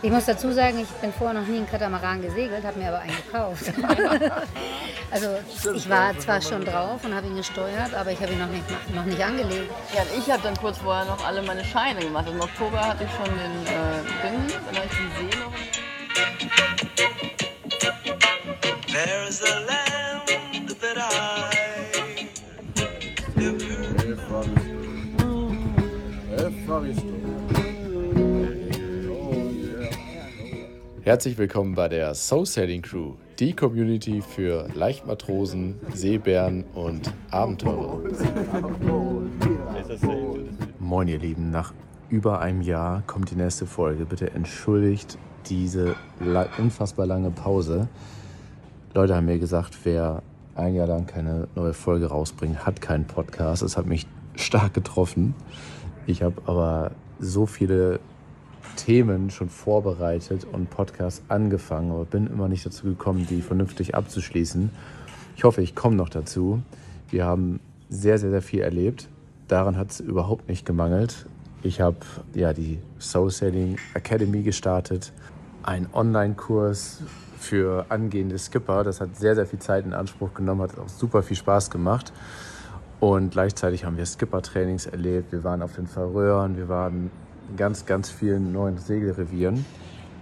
[0.00, 3.00] Ich muss dazu sagen, ich bin vorher noch nie in Katamaran gesegelt, habe mir aber
[3.00, 3.64] einen gekauft.
[5.10, 5.26] also
[5.74, 8.64] ich war zwar schon drauf und habe ihn gesteuert, aber ich habe ihn noch nicht,
[8.94, 9.72] noch nicht angelegt.
[9.94, 12.28] Ja, und ich habe dann kurz vorher noch alle meine Scheine gemacht.
[12.30, 15.52] Im Oktober hatte ich schon den äh, Ding, dann habe ich die See noch.
[18.86, 21.58] There's a land that I
[31.08, 37.98] Herzlich willkommen bei der Soul Sailing Crew, die Community für Leichtmatrosen, Seebären und Abenteurer.
[40.78, 41.72] Moin ihr Lieben, nach
[42.10, 44.04] über einem Jahr kommt die nächste Folge.
[44.04, 45.16] Bitte entschuldigt
[45.48, 45.96] diese
[46.58, 47.88] unfassbar lange Pause.
[48.92, 50.22] Leute haben mir gesagt, wer
[50.56, 53.62] ein Jahr lang keine neue Folge rausbringt, hat keinen Podcast.
[53.62, 55.34] Das hat mich stark getroffen.
[56.06, 57.98] Ich habe aber so viele
[58.76, 64.70] Themen schon vorbereitet und Podcasts angefangen, aber bin immer nicht dazu gekommen, die vernünftig abzuschließen.
[65.36, 66.62] Ich hoffe, ich komme noch dazu.
[67.10, 69.08] Wir haben sehr, sehr, sehr viel erlebt.
[69.46, 71.26] Daran hat es überhaupt nicht gemangelt.
[71.62, 71.98] Ich habe
[72.34, 75.12] ja die Soul Sailing Academy gestartet,
[75.62, 77.02] einen Online-Kurs
[77.38, 78.84] für angehende Skipper.
[78.84, 82.12] Das hat sehr, sehr viel Zeit in Anspruch genommen, hat auch super viel Spaß gemacht.
[83.00, 85.32] Und gleichzeitig haben wir Skipper-Trainings erlebt.
[85.32, 87.10] Wir waren auf den Färöern, wir waren
[87.56, 89.64] ganz, ganz vielen neuen Segelrevieren.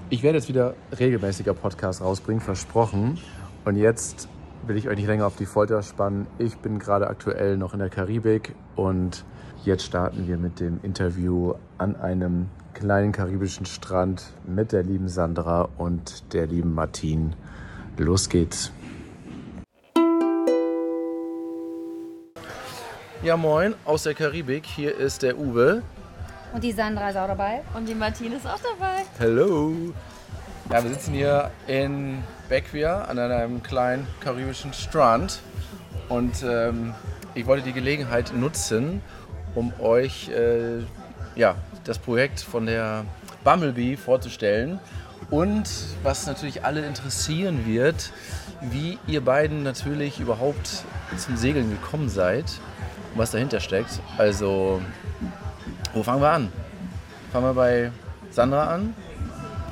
[0.09, 3.19] Ich werde jetzt wieder regelmäßiger Podcast rausbringen, versprochen.
[3.65, 4.29] Und jetzt
[4.67, 6.27] will ich euch nicht länger auf die Folter spannen.
[6.39, 9.25] Ich bin gerade aktuell noch in der Karibik und
[9.65, 15.69] jetzt starten wir mit dem Interview an einem kleinen karibischen Strand mit der lieben Sandra
[15.77, 17.35] und der lieben Martin.
[17.97, 18.71] Los geht's.
[23.23, 24.67] Ja, moin aus der Karibik.
[24.67, 25.83] Hier ist der Uwe.
[26.57, 27.61] Und die Sandra ist auch dabei.
[27.75, 29.03] Und die Martine ist auch dabei.
[29.21, 29.75] Hallo.
[30.71, 35.41] Ja, wir sitzen hier in Bequia an einem kleinen karibischen Strand.
[36.09, 36.95] Und ähm,
[37.35, 39.03] ich wollte die Gelegenheit nutzen,
[39.55, 40.79] um euch äh,
[41.35, 43.05] ja, das Projekt von der
[43.45, 44.81] Bumblebee vorzustellen.
[45.29, 45.69] Und
[46.03, 48.15] was natürlich alle interessieren wird,
[48.63, 50.85] wie ihr beiden natürlich überhaupt
[51.19, 52.47] zum Segeln gekommen seid
[53.13, 54.01] und was dahinter steckt.
[54.17, 54.81] Also
[55.97, 56.53] wo fangen wir an?
[57.33, 57.91] Fangen wir bei
[58.31, 58.95] Sandra an.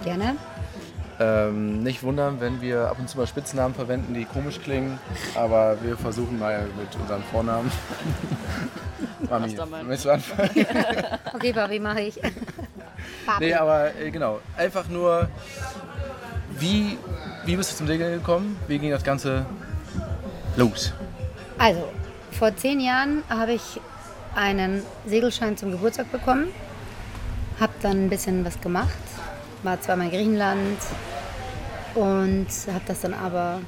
[0.05, 0.37] Gerne.
[1.21, 4.99] Ähm, nicht wundern, wenn wir ab und zu mal Spitznamen verwenden, die komisch klingen,
[5.37, 7.71] aber wir versuchen mal mit unseren Vornamen.
[9.31, 10.51] Mami, willst du anfangen?
[11.35, 12.19] okay, Barbie, mache ich.
[13.39, 14.41] nee, aber äh, genau.
[14.56, 15.29] Einfach nur,
[16.59, 16.99] wie,
[17.45, 18.56] wie bist du zum Segeln gekommen?
[18.67, 19.45] Wie ging das Ganze
[20.56, 20.93] los?
[21.59, 21.87] Also,
[22.33, 23.81] vor zehn Jahren habe ich
[24.34, 26.49] einen Segelschein zum Geburtstag bekommen,
[27.61, 28.89] habe dann ein bisschen was gemacht,
[29.62, 30.78] war zweimal in Griechenland
[31.95, 33.61] und habe das dann aber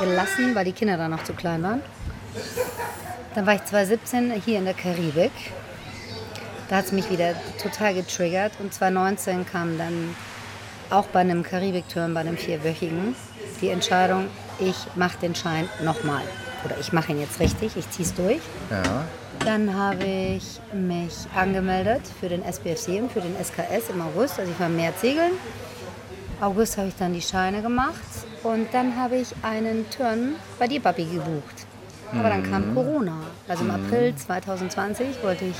[0.00, 1.82] gelassen, weil die Kinder dann noch zu klein waren.
[3.34, 5.32] Dann war ich 2017 hier in der Karibik.
[6.68, 10.14] Da hat es mich wieder total getriggert und 2019 kam dann
[10.90, 13.14] auch bei einem Karibik-Turn, bei einem vierwöchigen,
[13.60, 14.26] die Entscheidung,
[14.58, 16.22] ich mache den Schein nochmal.
[16.64, 18.40] Oder ich mache ihn jetzt richtig, ich ziehe es durch.
[18.70, 19.04] Ja.
[19.44, 24.38] Dann habe ich mich angemeldet für den SBFC und für den SKS im August.
[24.38, 25.32] Also ich war mehr Segeln.
[26.40, 27.94] August habe ich dann die Scheine gemacht
[28.42, 31.66] und dann habe ich einen Turn bei dir, Papi, gebucht.
[32.12, 32.74] Aber dann kam mhm.
[32.74, 33.20] Corona.
[33.48, 35.56] Also im April 2020 wollte ich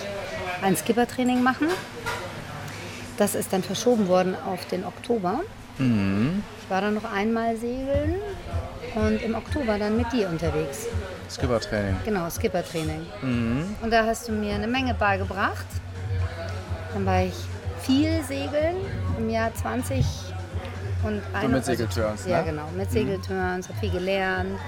[0.63, 1.69] ein Skippertraining machen.
[3.17, 5.41] Das ist dann verschoben worden auf den Oktober.
[5.79, 6.43] Mhm.
[6.63, 8.17] Ich war dann noch einmal segeln
[8.95, 10.87] und im Oktober dann mit dir unterwegs.
[11.29, 11.97] Skippertraining.
[12.05, 13.07] Genau, Skippertraining.
[13.23, 13.77] Mhm.
[13.83, 15.67] Und da hast du mir eine Menge beigebracht.
[16.95, 17.35] Dann war ich
[17.83, 18.77] viel segeln
[19.19, 20.05] im Jahr 20
[21.05, 23.73] und so mit Segelturns, also, Ja, genau, mit Segelturns, mhm.
[23.73, 24.59] habe viel gelernt.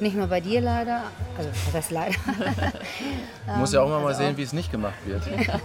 [0.00, 1.02] Nicht nur bei dir leider,
[1.36, 2.14] also das ist leider.
[3.46, 5.22] Du musst ja auch immer mal also sehen, wie es nicht gemacht wird.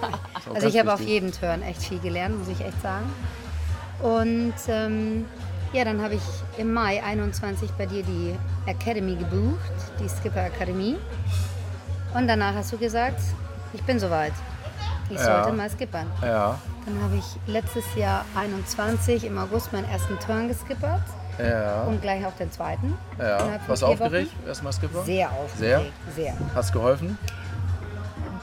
[0.54, 3.06] also ich habe auf jedem Turn echt viel gelernt, muss ich echt sagen.
[4.02, 5.26] Und ähm,
[5.74, 6.22] ja, dann habe ich
[6.58, 8.36] im Mai 21 bei dir die
[8.66, 9.58] Academy gebucht,
[10.00, 10.98] die Skipper Akademie.
[12.14, 13.20] Und danach hast du gesagt,
[13.74, 14.34] ich bin soweit.
[15.10, 15.44] Ich ja.
[15.44, 16.08] sollte mal skippern.
[16.22, 16.60] Ja.
[16.86, 21.02] Dann habe ich letztes Jahr 21 im August meinen ersten Turn geskippert.
[21.40, 21.84] Ja.
[21.84, 22.94] Und gleich auch den zweiten.
[23.18, 23.60] Ja.
[23.68, 24.32] Was aufgeregt?
[24.46, 25.04] Erstmal Skipper?
[25.04, 25.92] Sehr aufgeregt.
[26.16, 26.26] Sehr?
[26.26, 26.38] Sehr.
[26.54, 27.18] Hast geholfen?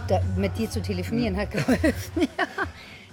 [0.09, 1.43] Da, mit dir zu telefonieren hm.
[1.43, 1.93] hat geholfen.
[2.17, 2.45] ja.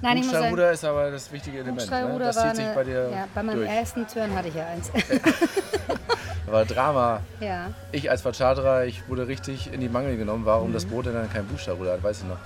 [0.02, 1.90] Nein, Umschallruder ist aber das wichtige Element.
[1.90, 2.20] Ne?
[2.20, 3.70] Das zieht sich bei dir ja, Bei meinem durch.
[3.70, 4.92] ersten Turn hatte ich ja eins.
[6.46, 7.22] war Drama.
[7.40, 7.72] Ja.
[7.92, 11.32] Ich als Vercharterer, ich wurde richtig in die Mangel genommen, warum das Boot denn dann
[11.32, 12.38] kein Boosterruder hat, weiß ich noch.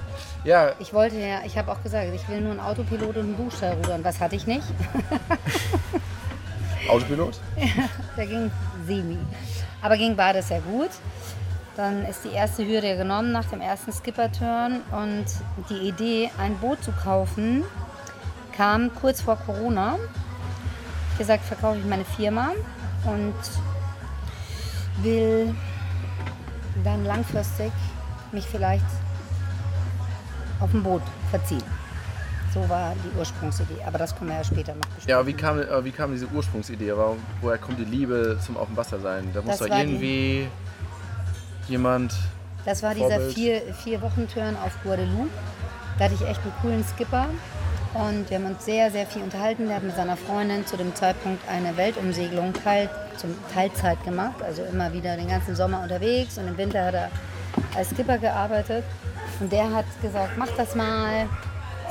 [0.43, 3.35] Ja, Ich wollte ja, ich habe auch gesagt, ich will nur einen Autopilot und einen
[3.35, 3.95] Boosterruder.
[3.95, 4.65] Und was hatte ich nicht?
[6.89, 7.39] Autopilot?
[8.17, 8.51] Der ging
[8.87, 9.17] semi.
[9.81, 10.89] Aber ging beides sehr gut.
[11.81, 15.25] Dann ist die erste Hürde genommen nach dem ersten Skipper-Turn und
[15.67, 17.63] die Idee, ein Boot zu kaufen,
[18.55, 19.97] kam kurz vor Corona.
[21.13, 22.51] Ich gesagt, verkaufe ich meine Firma
[23.03, 23.33] und
[25.01, 25.55] will
[26.83, 27.71] dann langfristig
[28.31, 28.85] mich vielleicht
[30.59, 31.01] auf ein Boot
[31.31, 31.63] verziehen.
[32.53, 33.81] So war die Ursprungsidee.
[33.87, 35.09] Aber das können wir ja später noch besprechen.
[35.09, 36.95] Ja, aber wie kam, wie kam diese Ursprungsidee?
[36.95, 39.31] Warum, woher kommt die Liebe zum auf dem Wasser sein?
[39.33, 40.47] Da muss doch war die- irgendwie
[41.67, 42.13] jemand.
[42.65, 43.33] Das war dieser Vorbild.
[43.33, 45.29] vier, vier Wochen Turn auf Guadeloupe.
[45.97, 47.27] Da hatte ich echt einen coolen Skipper
[47.93, 49.67] und wir haben uns sehr, sehr viel unterhalten.
[49.67, 54.63] Der hat mit seiner Freundin zu dem Zeitpunkt eine Weltumsegelung teil, zum Teilzeit gemacht, also
[54.63, 57.09] immer wieder den ganzen Sommer unterwegs und im Winter hat er
[57.75, 58.83] als Skipper gearbeitet.
[59.39, 61.27] Und der hat gesagt, mach das mal,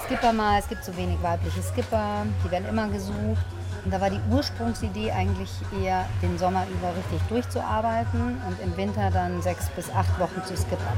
[0.06, 3.44] Skipper mal, es gibt so wenig weibliche Skipper, die werden immer gesucht.
[3.84, 5.50] Und da war die Ursprungsidee eigentlich
[5.82, 10.56] eher, den Sommer über richtig durchzuarbeiten und im Winter dann sechs bis acht Wochen zu
[10.56, 10.96] skippern.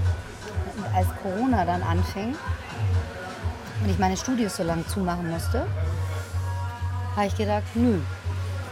[0.77, 2.35] Und als Corona dann anfing
[3.83, 5.67] und ich meine Studios so lange zumachen musste,
[7.17, 7.99] habe ich gedacht, nö,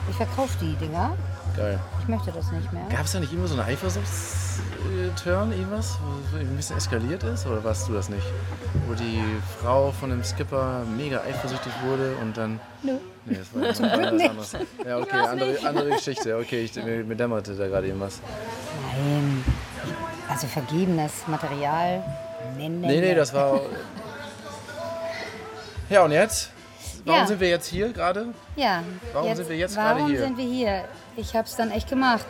[0.09, 1.13] ich verkaufe die Dinger,
[1.57, 1.79] Geil.
[2.03, 2.83] ich möchte das nicht mehr.
[2.91, 7.47] Gab es da nicht immer so einen Eifersuchts-Turn, irgendwas, wo es ein bisschen eskaliert ist?
[7.47, 8.27] Oder warst du das nicht?
[8.87, 9.23] Wo die
[9.61, 12.61] Frau von dem Skipper mega eifersüchtig wurde und dann.
[12.83, 12.93] Nö.
[13.27, 14.57] Nee, das war, war Glück nicht.
[14.87, 16.37] Ja, okay, andere, andere Geschichte.
[16.37, 18.21] Okay, ich, mir, mir dämmerte da gerade irgendwas.
[18.97, 19.45] Nein,
[20.29, 22.03] also vergebenes Material.
[22.57, 23.61] Nee, nee, Nee, nee, das war.
[25.89, 26.51] Ja, und jetzt?
[27.05, 27.27] Warum Ja.
[27.27, 28.27] sind wir jetzt hier gerade?
[28.57, 28.83] Ja.
[29.13, 30.21] Warum sind wir jetzt gerade warum hier?
[30.21, 30.85] sind wir hier?
[31.17, 32.27] Ich habe es dann echt gemacht.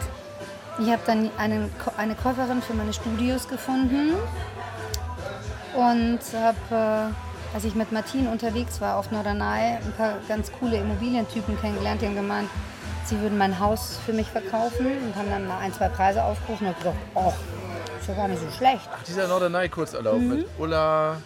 [0.81, 4.15] Ich habe dann einen, Ko- eine Käuferin für meine Studios gefunden
[5.77, 10.79] und habe, äh, als ich mit Martin unterwegs war auf Norderney, ein paar ganz coole
[10.79, 12.49] Immobilientypen kennengelernt, die haben gemeint,
[13.05, 16.67] sie würden mein Haus für mich verkaufen und haben dann mal ein, zwei Preise aufgerufen
[16.69, 17.33] und hab gedacht, oh,
[18.00, 18.88] ist ja gar nicht so schlecht.
[19.06, 20.29] Dieser Norderney Kurzurlaub Mhm.
[20.29, 21.17] mit Ulla,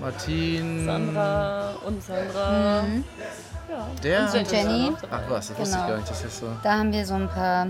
[0.00, 0.84] Martin.
[0.86, 2.82] Sandra und Sandra.
[2.82, 3.04] Mhm.
[3.70, 3.86] Ja.
[4.02, 4.92] Der und hat- Jenny.
[5.10, 5.84] Ach was, das wusste Genau.
[5.86, 6.10] ich gar nicht.
[6.10, 6.46] Das ist so.
[6.62, 7.66] Da haben wir so ein paar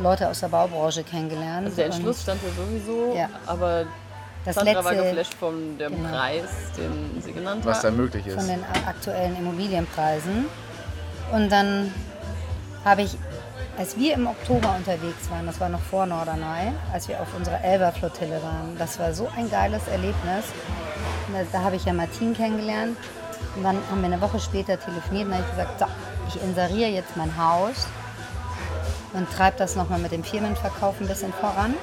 [0.00, 1.66] Leute aus der Baubranche kennengelernt.
[1.66, 3.28] Also der Entschluss stand ja sowieso, Ja.
[3.46, 3.84] aber
[4.44, 6.08] Das Sandra war letzte- geflasht von dem Genau.
[6.08, 6.44] Preis,
[6.76, 8.34] den sie genannt Was da möglich ist.
[8.34, 10.46] von den aktuellen Immobilienpreisen.
[11.32, 11.92] Und dann
[12.84, 13.16] habe ich,
[13.76, 17.62] als wir im Oktober unterwegs waren, das war noch vor Norderney, als wir auf unserer
[17.62, 20.44] Elba-Flottille waren, das war so ein geiles Erlebnis.
[21.32, 22.96] Da, da habe ich ja Martin kennengelernt.
[23.54, 25.86] Und dann haben wir eine Woche später telefoniert und habe ich gesagt, so,
[26.28, 27.86] ich inseriere jetzt mein Haus
[29.12, 31.74] und treibe das nochmal mit dem Firmenverkauf ein bisschen voran.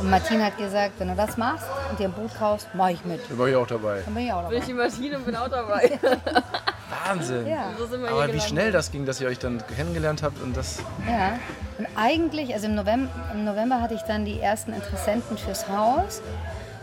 [0.00, 3.04] Und Martin hat gesagt, wenn du das machst und dir ein Boot kaufst, mache ich
[3.04, 3.20] mit.
[3.28, 4.02] Da war ich auch dabei.
[4.04, 4.50] Dann bin ich auch dabei.
[4.50, 5.98] Bin ich die Maschine und bin auch dabei.
[6.90, 7.46] Wahnsinn.
[7.46, 7.72] Ja.
[7.78, 10.40] so sind wir Aber hier wie schnell das ging, dass ihr euch dann kennengelernt habt
[10.42, 10.78] und das.
[11.08, 11.38] Ja,
[11.78, 16.22] und eigentlich, also im November, im November hatte ich dann die ersten Interessenten fürs Haus.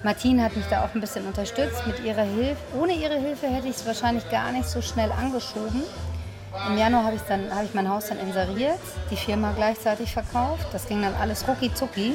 [0.03, 2.57] Martin hat mich da auch ein bisschen unterstützt mit ihrer Hilfe.
[2.79, 5.81] Ohne ihre Hilfe hätte ich es wahrscheinlich gar nicht so schnell angeschoben.
[6.69, 8.77] Im Januar habe ich, dann- habe ich mein Haus dann inseriert,
[9.11, 10.67] die Firma gleichzeitig verkauft.
[10.71, 12.13] Das ging dann alles rucki zucki.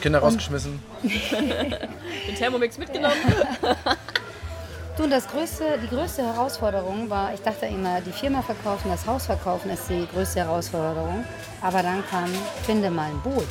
[0.00, 0.80] Kinder rausgeschmissen.
[1.02, 3.16] Den Thermomix mitgenommen.
[4.98, 9.06] Du, und das größte, die größte Herausforderung war, ich dachte immer, die Firma verkaufen, das
[9.06, 11.24] Haus verkaufen ist die größte Herausforderung.
[11.62, 12.28] Aber dann kam,
[12.64, 13.46] finde mal ein Boot.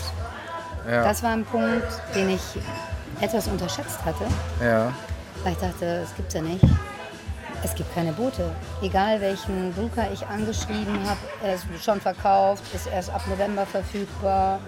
[0.86, 1.05] Ja.
[1.05, 2.41] Das war ein Punkt, den ich
[3.22, 4.25] etwas unterschätzt hatte,
[4.62, 4.91] ja.
[5.45, 6.65] weil ich dachte, das gibt's ja nicht.
[7.63, 8.51] Es gibt keine Boote.
[8.81, 14.60] Egal welchen Drucker ich angeschrieben habe, er ist schon verkauft, ist erst ab November verfügbar.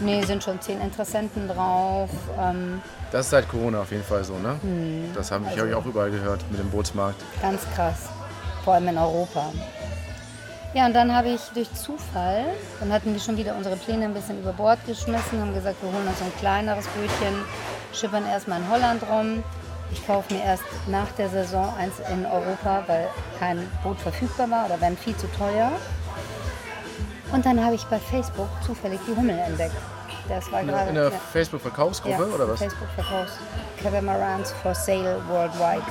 [0.00, 2.10] Nee, sind schon zehn Interessenten drauf.
[2.40, 4.56] Ähm, Das ist seit Corona auf jeden Fall so, ne?
[4.62, 5.10] Hm.
[5.14, 7.20] Das habe ich, Also hab ich auch überall gehört mit dem Bootsmarkt.
[7.42, 8.08] Ganz krass.
[8.64, 9.46] Vor allem in Europa.
[10.74, 12.44] Ja, und dann habe ich durch Zufall,
[12.78, 15.90] dann hatten wir schon wieder unsere Pläne ein bisschen über Bord geschmissen, haben gesagt, wir
[15.90, 17.34] holen uns ein kleineres Bötchen,
[17.94, 19.42] schippern erstmal in Holland rum.
[19.90, 24.66] Ich kaufe mir erst nach der Saison eins in Europa, weil kein Boot verfügbar war
[24.66, 25.72] oder wären viel zu teuer.
[27.32, 29.74] Und dann habe ich bei Facebook zufällig die Hummel entdeckt.
[30.28, 31.10] Das war In, gerade in der ja.
[31.32, 32.58] Facebook-Verkaufsgruppe Ja, oder was?
[32.58, 33.38] Facebook verkaufst
[33.82, 35.82] Catamarans for sale worldwide.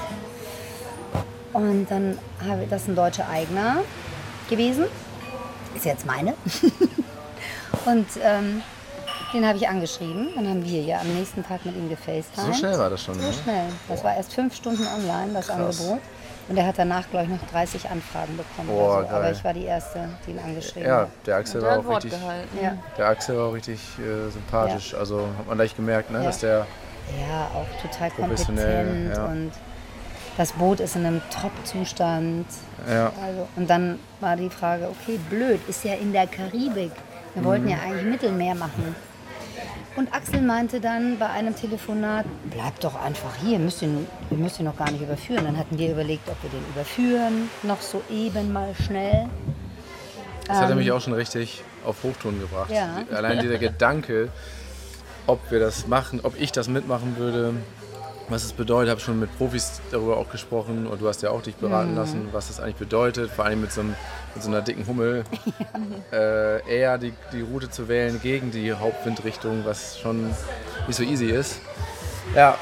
[1.53, 3.77] Und dann habe ich, das ist ein deutscher Eigner
[4.50, 4.86] gewesen.
[5.75, 6.34] Ist jetzt meine.
[7.86, 8.62] Und ähm,
[9.34, 10.29] den habe ich angeschrieben.
[10.36, 12.53] Dann haben wir ja am nächsten Tag mit ihm gefacetimed.
[12.53, 13.34] So schnell war das schon, So ne?
[13.34, 13.65] schnell.
[13.88, 15.79] Das war erst fünf Stunden online, das Krass.
[15.79, 16.00] Angebot.
[16.49, 18.69] Und er hat danach, glaube ich, noch 30 Anfragen bekommen.
[18.71, 19.15] Oh, oder so.
[19.15, 21.09] Aber ich war die Erste, die ihn angeschrieben Ja, hat.
[21.25, 22.13] der Axel war auch richtig.
[22.61, 22.77] Ja.
[22.97, 24.93] der Axel war auch richtig äh, sympathisch.
[24.93, 26.23] Also hat man gleich gemerkt, ne, Ja.
[26.25, 26.65] dass der
[27.19, 29.25] ja, auch total Professionell, kompetent ja.
[29.25, 29.51] und
[30.37, 32.45] das Boot ist in einem Top-Zustand.
[32.89, 36.91] ja, Also, und dann war die Frage, okay, blöd, ist ja in der Karibik.
[37.33, 37.71] Wir wollten Mhm.
[37.71, 38.95] ja eigentlich Mittelmeer machen.
[39.97, 43.89] Und Axel meinte dann bei einem Telefonat, bleib doch einfach hier, müsst ihr,
[44.29, 45.43] ihr müsst ihn noch gar nicht überführen.
[45.43, 49.27] Dann hatten wir überlegt, ob wir den überführen, noch so eben mal schnell.
[50.45, 52.69] das hat er mich auch schon richtig auf Hochton gebracht.
[52.69, 53.01] Ja.
[53.11, 54.29] Allein dieser Gedanke,
[55.25, 57.55] ob wir das machen, ob ich das mitmachen würde,
[58.29, 61.41] was es bedeutet, habe schon mit Profis darüber auch gesprochen und du hast ja auch
[61.41, 61.98] dich beraten Mhm.
[61.98, 63.96] lassen, was das eigentlich bedeutet, vor allem mit so, einem,
[64.36, 65.24] mit so einer dicken Hummel,
[66.12, 70.27] äh, eher die, die Route zu wählen gegen die Hauptwindrichtung, was schon
[70.88, 71.62] nicht so easy ist.
[72.36, 72.57] Ja.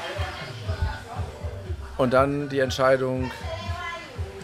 [1.96, 3.30] Und dann die Entscheidung,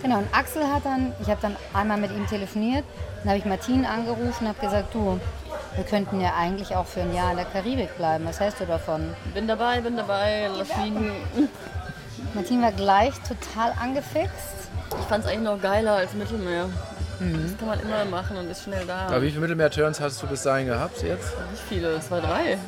[0.02, 2.83] Genau, und Axel hat dann, ich habe dann einmal mit ihm telefoniert,
[3.23, 5.21] dann habe ich Martin angerufen und habe gesagt, du,
[5.76, 8.25] wir könnten ja eigentlich auch für ein Jahr in der Karibik bleiben.
[8.26, 9.14] Was hältst du davon?
[9.35, 11.12] Bin dabei, bin dabei, lass fliegen.
[12.35, 14.69] Martin war gleich total angefixt.
[15.00, 16.69] Ich fand es eigentlich noch geiler als Mittelmeer.
[17.21, 19.07] Das kann man immer machen und ist schnell da.
[19.07, 21.33] aber wie viele Mittelmeer-Turns hast du bis dahin gehabt jetzt?
[21.52, 22.59] Nicht viele, es war drei.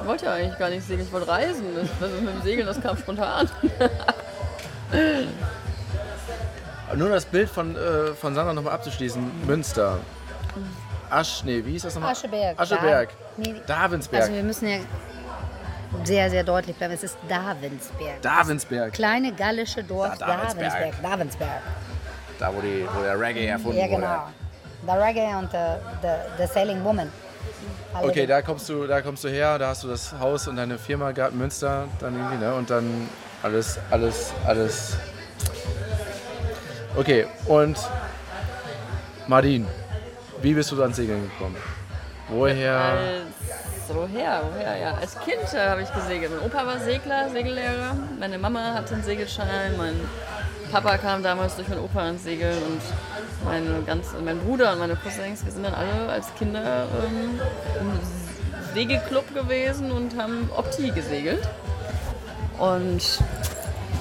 [0.00, 1.64] Ich wollte ja eigentlich gar nicht segeln, ich wollte reisen.
[1.74, 3.50] Das, das mit dem Segeln, das kam spontan.
[6.94, 9.46] Nur das Bild von, äh, von Sandra nochmal abzuschließen.
[9.46, 9.98] Münster.
[11.10, 12.12] Asch, nee, wie hieß das nochmal?
[12.12, 12.58] Ascheberg.
[12.58, 13.08] Ascheberg.
[13.10, 14.22] Da- nee, Davensberg.
[14.22, 14.78] Also wir müssen ja
[16.04, 16.94] sehr, sehr deutlich bleiben.
[16.94, 18.22] Es ist Davensberg.
[18.22, 18.92] Davensberg.
[18.92, 20.70] Kleine gallische Dorf Da- Davensberg.
[20.72, 21.02] Davensberg.
[21.02, 21.62] Davensberg.
[22.38, 23.96] Da, wo, die, wo der Reggae erfunden Ja, wurde.
[23.96, 24.28] genau.
[24.86, 25.58] The Reggae und the,
[26.00, 27.10] the, the Sailing Woman.
[27.92, 30.56] Alle Okay, da kommst, du, da kommst du her, da hast du das Haus und
[30.56, 32.54] deine Firma gehabt, Münster, dann irgendwie, ne?
[32.54, 33.08] Und dann
[33.42, 34.96] alles, alles, alles.
[36.96, 37.76] Okay, und
[39.26, 39.66] Martin,
[40.42, 41.56] wie bist du ans Segeln gekommen?
[42.28, 43.24] Woher?
[43.88, 44.94] Woher, woher, ja.
[44.94, 46.30] Als Kind äh, habe ich gesegelt.
[46.32, 47.96] Mein Opa war Segler, Segellehrer.
[48.18, 49.76] Meine Mama hatte einen Segelschein.
[49.76, 50.00] Mein
[50.70, 52.80] Papa kam damals durch meinen Opa ans Segeln und
[53.44, 57.40] meine ganz, mein Bruder und meine Cousins, wir sind dann alle als Kinder ähm,
[57.80, 58.00] im
[58.74, 61.48] Segelclub gewesen und haben Opti gesegelt.
[62.58, 63.02] Und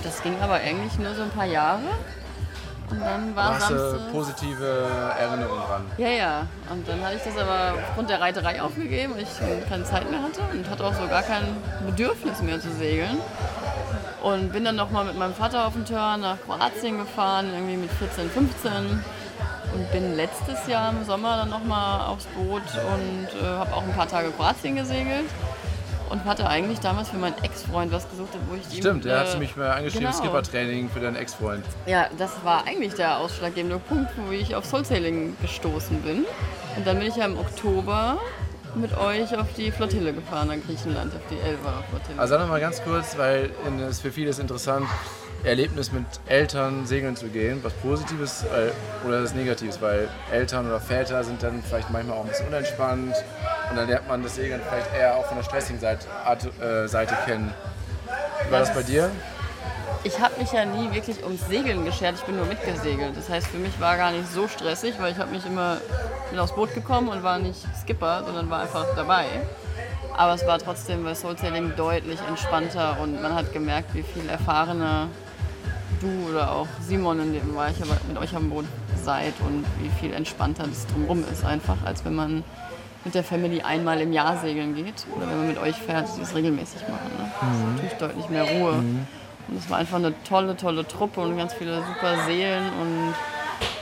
[0.04, 1.82] das ging aber eigentlich nur so ein paar Jahre.
[2.92, 4.12] Und dann war Hast du Samstag.
[4.12, 4.88] positive
[5.20, 5.86] Erinnerungen dran?
[5.98, 6.48] Ja, ja.
[6.72, 10.22] Und dann hatte ich das aber aufgrund der Reiterei aufgegeben, weil ich keine Zeit mehr
[10.22, 11.44] hatte und hatte auch so gar kein
[11.86, 13.18] Bedürfnis mehr zu segeln.
[14.24, 17.92] Und bin dann nochmal mit meinem Vater auf den Turn nach Kroatien gefahren, irgendwie mit
[17.92, 18.72] 14, 15.
[19.74, 23.94] Und bin letztes Jahr im Sommer dann nochmal aufs Boot und äh, habe auch ein
[23.94, 25.26] paar Tage Kroatien gesegelt.
[26.10, 29.20] Und hatte eigentlich damals für meinen Ex-Freund was gesucht, wo ich ihm, Stimmt, der äh,
[29.20, 30.18] hat mich mal angeschrieben, genau.
[30.18, 31.64] Skippertraining für deinen Ex-Freund.
[31.86, 36.26] Ja, das war eigentlich der ausschlaggebende Punkt, wo ich auf Soul Sailing gestoßen bin.
[36.76, 38.18] Und dann bin ich ja im Oktober
[38.76, 42.20] mit euch auf die Flottille gefahren nach Griechenland, auf die Elva Flottille.
[42.20, 43.52] Also sag noch mal ganz kurz, weil
[43.90, 44.88] es für viele ist interessant,
[45.44, 50.80] Erlebnis mit Eltern segeln zu gehen, was Positives äh, oder was Negatives, weil Eltern oder
[50.80, 53.16] Väter sind dann vielleicht manchmal auch ein bisschen unentspannt
[53.70, 56.88] und dann lernt man das Segeln vielleicht eher auch von der stressigen Seite, Art, äh,
[56.88, 57.54] Seite kennen.
[58.50, 59.12] War das bei dir?
[60.04, 63.18] ich habe mich ja nie wirklich ums Segeln geschert, ich bin nur mitgesegelt.
[63.18, 65.78] Das heißt, für mich war gar nicht so stressig, weil ich habe mich immer
[66.30, 69.26] bin aufs Boot gekommen und war nicht Skipper, sondern war einfach dabei.
[70.16, 74.28] Aber es war trotzdem bei Soul Sailing deutlich entspannter und man hat gemerkt, wie viel
[74.30, 75.08] erfahrener
[76.00, 78.66] du oder auch Simon, in dem war ich aber mit euch am Boot
[79.04, 82.44] seid und wie viel entspannter das drumherum ist einfach, als wenn man
[83.06, 86.22] mit der Family einmal im Jahr segeln geht oder wenn man mit euch fährt, die
[86.22, 87.10] es regelmäßig machen.
[87.18, 87.32] Ne?
[87.40, 88.72] Das ist natürlich deutlich mehr Ruhe.
[88.74, 93.14] Und es war einfach eine tolle, tolle Truppe und ganz viele super Seelen und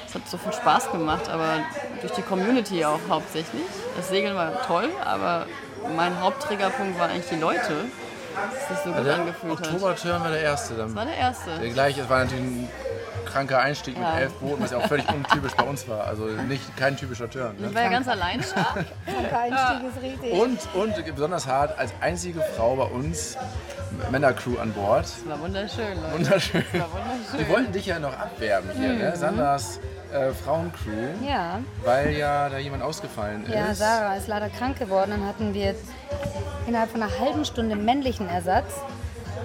[0.08, 1.60] es hat so viel Spaß gemacht, aber
[2.02, 3.64] durch die Community auch hauptsächlich.
[3.98, 5.46] Das Segeln war toll, aber
[5.96, 7.86] mein Haupttriggerpunkt war eigentlich die Leute,
[8.52, 9.68] dass sich so gut der angefühlt hat.
[9.68, 10.74] Oktober-Turn war der erste.
[10.76, 10.96] Das Dann.
[10.96, 11.50] war der erste.
[11.60, 12.70] Der gleiche, es war natürlich ein
[13.26, 14.12] kranker Einstieg Ja.
[14.14, 16.06] mit elf Booten, was ja auch völlig untypisch bei uns war.
[16.06, 17.56] Also nicht kein typischer Turn.
[17.58, 17.76] Ich Ne?
[17.76, 18.76] war ja ganz alleine da.
[19.30, 20.32] Der Einstieg ist richtig.
[20.34, 23.38] Und, und besonders hart, als einzige Frau bei uns,
[24.12, 25.04] Männercrew an Bord.
[25.06, 25.96] Das war wunderschön.
[26.02, 26.14] Leute.
[26.14, 26.64] Wunderschön.
[26.72, 27.40] Das war wunderschön.
[27.40, 29.16] Die wollten dich ja noch abwerben hier, ne?
[29.16, 29.80] Sandras
[30.14, 33.54] äh, Frauencrew, Ja, weil ja da jemand ausgefallen ist.
[33.54, 35.12] ja, Sarah ist leider krank geworden.
[35.12, 35.76] Dann hatten wir
[36.68, 38.74] innerhalb von einer halben Stunde männlichen Ersatz.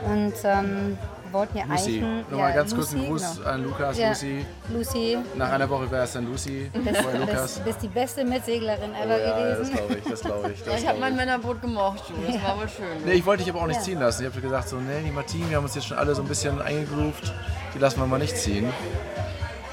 [0.04, 0.98] Und ähm,
[1.30, 2.02] wollten ja Lucy.
[2.04, 2.28] eigentlich...
[2.30, 3.48] Nochmal ja, ganz kurz einen Gruß genau.
[3.48, 4.44] an Lukas, Ja, Lucy.
[4.72, 7.58] Lucy, Nach einer Woche wäre es dann Lucy, bist, vorher bist, Lukas.
[7.60, 9.74] bist die beste Mitseglerin Oh, ever ja, das gewesen.
[9.76, 10.60] glaube ich, das glaube ich.
[10.66, 11.16] Ja, Das ich habe mein.
[11.16, 12.32] Männerboot gemocht, du.
[12.32, 12.86] Das war wohl schön.
[13.06, 13.82] Nee, ich wollte dich aber auch nicht Ja.
[13.82, 14.22] ziehen lassen.
[14.24, 16.28] Ich habe gesagt, so, nee, die Martin, wir haben uns jetzt schon alle so ein
[16.28, 17.32] bisschen eingegroovt.
[17.74, 18.70] Die lassen wir mal nicht ziehen.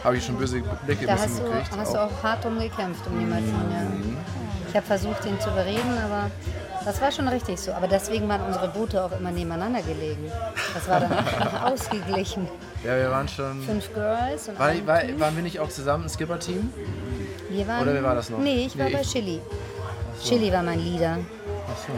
[0.04, 1.72] Habe ich schon böse Blicke Da ein hast bisschen du, gekriegt.
[1.78, 3.82] hast du auch hart drum gekämpft um die Martin, ja.
[3.90, 4.18] Mhm.
[4.70, 6.30] Ich habe versucht, ihn zu überreden, aber
[6.86, 7.74] das war schon richtig so.
[7.74, 10.32] Aber deswegen waren unsere Boote auch immer nebeneinander gelegen.
[10.74, 11.12] Das war dann
[11.74, 12.48] ausgeglichen.
[12.84, 13.62] Ja, wir waren schon.
[13.64, 15.20] Fünf Girls und War, war, Team.
[15.20, 16.72] waren wir nicht auch zusammen ein Skipper-Team?
[17.50, 18.38] Wir waren, oder wer war das noch?
[18.40, 19.42] Nee, ich war Nee, bei ich- Chili.
[20.24, 21.18] Chili war mein Leader.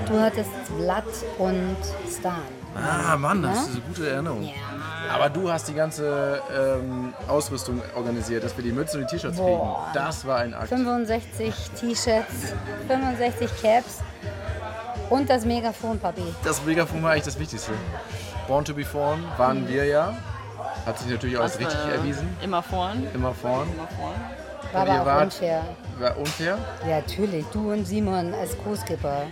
[0.08, 1.04] Du hattest Vlad
[1.40, 1.76] und
[2.10, 2.34] Stan.
[2.76, 3.62] Ah, Mann, das Ja?
[3.64, 4.44] ist eine gute Erinnerung.
[4.44, 4.52] Ja.
[5.14, 9.38] Aber du hast die ganze ähm, Ausrüstung organisiert, dass wir die Mütze und die T-Shirts
[9.38, 9.60] kriegen.
[9.94, 10.70] Das war ein Akt.
[10.70, 12.54] 65 T-Shirts,
[12.88, 14.00] 65 Caps
[15.10, 16.24] und das Megafon, Papi.
[16.46, 17.72] Das Megafon war eigentlich das Wichtigste.
[18.48, 20.16] Born to be Born waren wir ja.
[20.86, 22.36] Hat sich natürlich auch als richtig erwiesen.
[22.42, 23.06] Immer vorn.
[23.14, 23.68] Immer vorn.
[23.74, 24.16] Immer vorn.
[24.72, 25.64] War aber auch wart- unfair.
[26.00, 26.58] War unfair.
[26.88, 27.46] Ja, natürlich.
[27.52, 29.24] Du und Simon als Co-Skipper.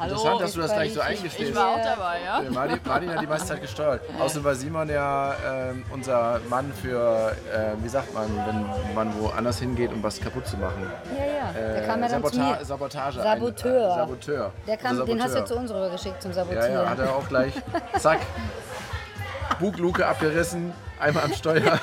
[0.00, 1.50] Hallo, Interessant, dass du das ich- gleich so eingestehst.
[1.50, 2.42] ich war auch dabei, ja?
[2.42, 4.00] Ja, Martin, Martin hat die meiste Zeit gesteuert.
[4.18, 9.58] Außerdem war Simon ja ähm, unser Mann für, äh, wie sagt man, wenn man woanders
[9.58, 10.90] hingeht, um was kaputt zu machen.
[11.18, 11.52] Ja, ja.
[11.52, 12.58] Der Äh, kam ja dann zu mir.
[12.64, 13.20] Sabotage.
[13.20, 13.84] Saboteur.
[13.86, 14.52] Ein, äh, Saboteur.
[14.66, 15.46] Der kam, Unser den hast du Saboteur.
[15.56, 16.72] zu uns rübergeschickt zum Ja, Sabotieren.
[16.72, 17.52] ja, hat er auch gleich.
[17.98, 18.20] Zack.
[19.58, 21.78] Bugluke abgerissen, einmal am Steuer.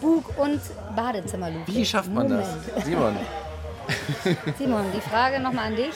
[0.00, 0.60] Bug und
[0.94, 1.66] Badezimmerluke.
[1.66, 2.46] Wie schafft man das?
[2.46, 2.84] Moment.
[2.84, 3.16] Simon,
[4.56, 5.94] Simon, die Frage nochmal an dich.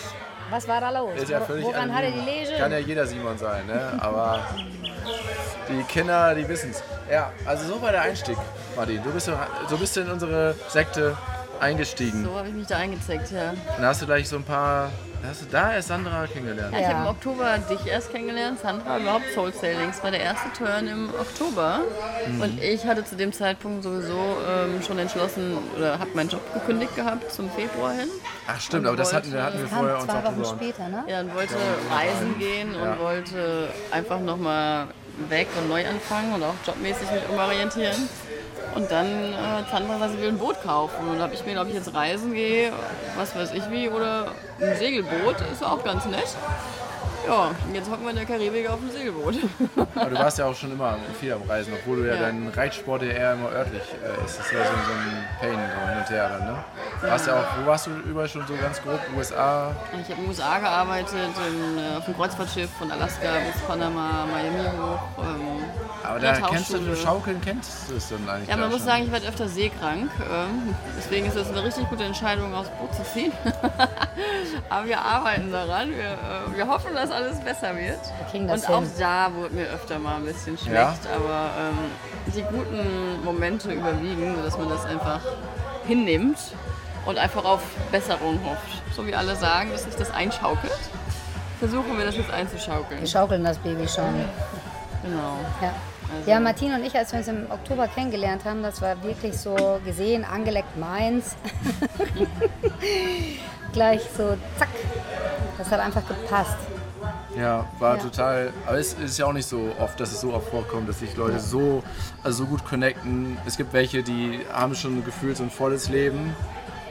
[0.51, 1.11] Was war da los?
[1.17, 1.97] ist ja völlig Woran anonym.
[1.97, 2.59] hat er die Lege?
[2.59, 3.93] Kann ja jeder Simon sein, ne?
[4.01, 4.41] aber
[5.69, 6.83] die Kinder, die wissen es.
[7.11, 8.37] Ja, also so war der Einstieg,
[8.77, 9.03] Martin.
[9.03, 9.27] Du bist
[9.69, 11.17] so bist du in unsere Sekte
[11.65, 12.25] eingestiegen.
[12.25, 13.51] So habe ich mich da eingezeckt, ja.
[13.51, 14.91] Und da hast du gleich so ein paar.
[15.23, 16.71] Da hast du da erst Sandra kennengelernt.
[16.75, 16.93] Ja, ich Ja.
[16.93, 20.03] habe im Oktober dich erst kennengelernt, Sandra, überhaupt Soul Sailings.
[20.03, 21.81] war der erste Turn im Oktober.
[22.29, 22.43] Mhm.
[22.43, 26.95] Und ich hatte zu dem Zeitpunkt sowieso ähm, schon entschlossen oder habe meinen Job gekündigt
[26.95, 28.09] gehabt zum Februar hin.
[28.47, 30.37] Ach stimmt, Und aber das hatten wir, wollte- hatten wir Das vorher uns zwei auch
[30.37, 31.05] Wochen später, ne?
[31.07, 31.55] Ja, und wollte
[31.91, 32.99] reisen gehen und Ja.
[32.99, 34.89] wollte einfach nochmal
[35.31, 38.09] weg und neu anfangen und auch jobmäßig mich umorientieren.
[38.75, 41.09] Und dann äh, Sandra gesagt, sie will ein Boot kaufen.
[41.09, 42.73] Und habe ich mir, glaube ich, jetzt reisen gehe,
[43.17, 44.27] was weiß ich wie, oder
[44.61, 46.37] ein Segelboot, ist auch ganz nett.
[47.27, 49.35] Ja, jetzt hocken wir in der Karibik auf dem Segelboot.
[49.95, 52.21] Aber du warst ja auch schon immer viel am Reisen, obwohl du ja, Ja.
[52.23, 54.39] dein Reitsport ja eher immer örtlich äh, ist.
[54.39, 56.65] Das ist ja so, so ein Pain, so hin und her dann, ne?
[57.03, 59.01] Warst ja auch, wo warst du überall schon so ganz grob?
[59.17, 59.73] USA?
[59.93, 64.27] Ich habe in den USA gearbeitet, in, äh, auf dem Kreuzfahrtschiff von Alaska bis Panama,
[64.31, 65.23] Miami hoch.
[65.25, 65.65] Ähm,
[66.03, 66.97] Aber da kennst du, Tauchschule.
[66.97, 68.87] Schaukeln kennst du es dann eigentlich Ja, man muss schon.
[68.87, 70.11] sagen, ich werde öfter seekrank.
[70.21, 73.33] Ähm, deswegen ist es eine richtig gute Entscheidung, aufs Boot zu ziehen.
[74.69, 75.91] Aber wir arbeiten daran.
[75.91, 78.01] Wir, äh, wir hoffen, dass alles besser wird.
[78.19, 78.91] Wir kriegen das Und auch hin.
[78.99, 80.75] da wurde mir öfter mal ein bisschen schlecht.
[80.75, 80.95] Ja?
[81.15, 81.79] Aber ähm,
[82.35, 85.21] die guten Momente überwiegen, dass man das einfach
[85.87, 86.39] hinnimmt
[87.07, 88.83] und einfach auf Besserung hofft.
[88.95, 90.73] So wie alle sagen, dass sich das einschaukelt.
[91.59, 93.01] Versuchen wir das jetzt einzuschaukeln.
[93.01, 94.15] Wir schaukeln das Baby schon.
[95.03, 95.39] Genau.
[95.63, 95.73] Ja.
[96.19, 99.37] Also- ja, Martin und ich, als wir uns im Oktober kennengelernt haben, das war wirklich
[99.39, 101.35] so gesehen, angeleckt meins.
[103.73, 104.69] Gleich so, zack.
[105.59, 106.57] Das hat einfach gepasst.
[107.37, 108.03] Ja, war Ja.
[108.03, 108.53] total.
[108.67, 111.17] Aber es ist ja auch nicht so oft, dass es so oft vorkommt, dass sich
[111.17, 111.83] Leute so,
[112.23, 113.37] also so gut connecten.
[113.47, 116.35] Es gibt welche, die haben schon gefühlt so ein volles Leben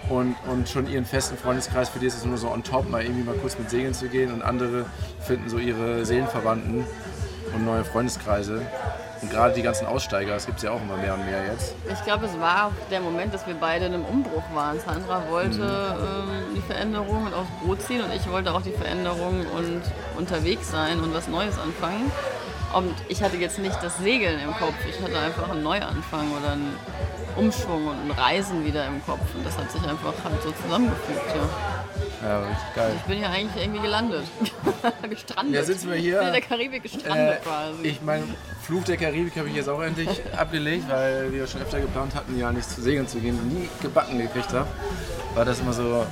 [0.10, 1.90] und, und schon ihren festen Freundeskreis.
[1.90, 4.10] Für die ist es nur so on top, mal irgendwie mal kurz mit Segeln zu
[4.10, 4.34] gehen.
[4.34, 4.86] Und andere
[5.22, 6.86] finden so ihre Seelenverwandten
[7.56, 8.62] und neue Freundeskreise.
[9.24, 11.74] Und gerade die ganzen Aussteiger, das gibt es ja auch immer mehr und mehr jetzt.
[11.90, 14.78] Ich glaube, es war der Moment, dass wir beide in einem Umbruch waren.
[14.82, 19.46] Sandra wollte ähm, die Veränderung und aufs Boot ziehen und ich wollte auch die Veränderung
[19.56, 19.82] und
[20.18, 22.12] unterwegs sein und was Neues anfangen.
[22.74, 26.54] Und ich hatte jetzt nicht das Segeln im Kopf, ich hatte einfach einen Neuanfang oder
[26.54, 26.76] einen
[27.36, 29.22] Umschwung und ein Reisen wieder im Kopf.
[29.36, 31.22] Und das hat sich einfach halt so zusammengefügt.
[31.36, 32.28] Ja.
[32.28, 32.92] Ja, richtig geil.
[32.96, 34.24] Ich bin ja eigentlich irgendwie gelandet.
[35.10, 35.56] gestrandet.
[35.56, 36.14] Ja, sitzen wir hier.
[36.14, 37.82] Ich bin in der Karibik gestrandet Äh, quasi.
[37.84, 38.24] ich mein
[38.62, 42.40] Fluch der Karibik habe ich jetzt auch endlich abgelegt, weil wir schon öfter geplant hatten,
[42.40, 44.68] ja nicht zu segeln zu gehen, nie gebacken gekriegt habe.
[45.36, 46.06] War das immer so,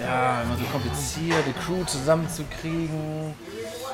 [0.00, 3.34] ja, immer so kompliziert, die Crew zusammenzukriegen.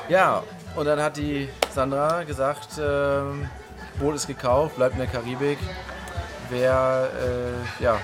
[0.07, 0.43] Ja,
[0.75, 3.49] und dann hat die Sandra gesagt, ähm,
[3.99, 5.57] Boot ist gekauft, bleibt in der Karibik.
[6.49, 7.09] Wer,
[7.79, 7.97] äh, ja,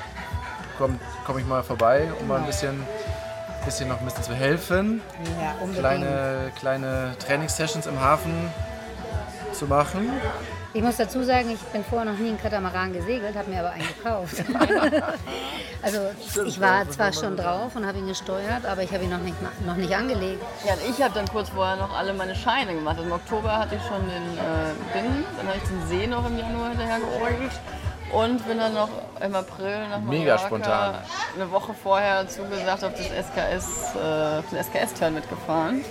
[0.78, 2.84] komme ich mal vorbei, um mal ein bisschen,
[3.66, 5.02] bisschen noch ein bisschen zu helfen
[5.40, 8.50] Ja, kleine, kleine Trainingssessions im Hafen
[9.54, 10.10] zu machen.
[10.74, 13.72] Ich muss dazu sagen, ich bin vorher noch nie in Katamaran gesegelt, habe mir aber
[13.72, 14.36] einen gekauft.
[15.82, 16.00] also
[16.46, 19.36] ich war zwar schon drauf und habe ihn gesteuert, aber ich habe ihn noch nicht,
[19.66, 20.42] noch nicht angelegt.
[20.66, 22.98] Ja, ich habe dann kurz vorher noch alle meine Scheine gemacht.
[22.98, 26.26] Also Im Oktober hatte ich schon den äh, Binnen, dann habe ich den See noch
[26.26, 27.52] im Januar hinterher georgelt
[28.14, 30.96] und bin dann noch im April nach Mega spontan.
[31.36, 35.84] eine Woche vorher zugesagt auf das SKS, äh, den SKS-Turn mitgefahren.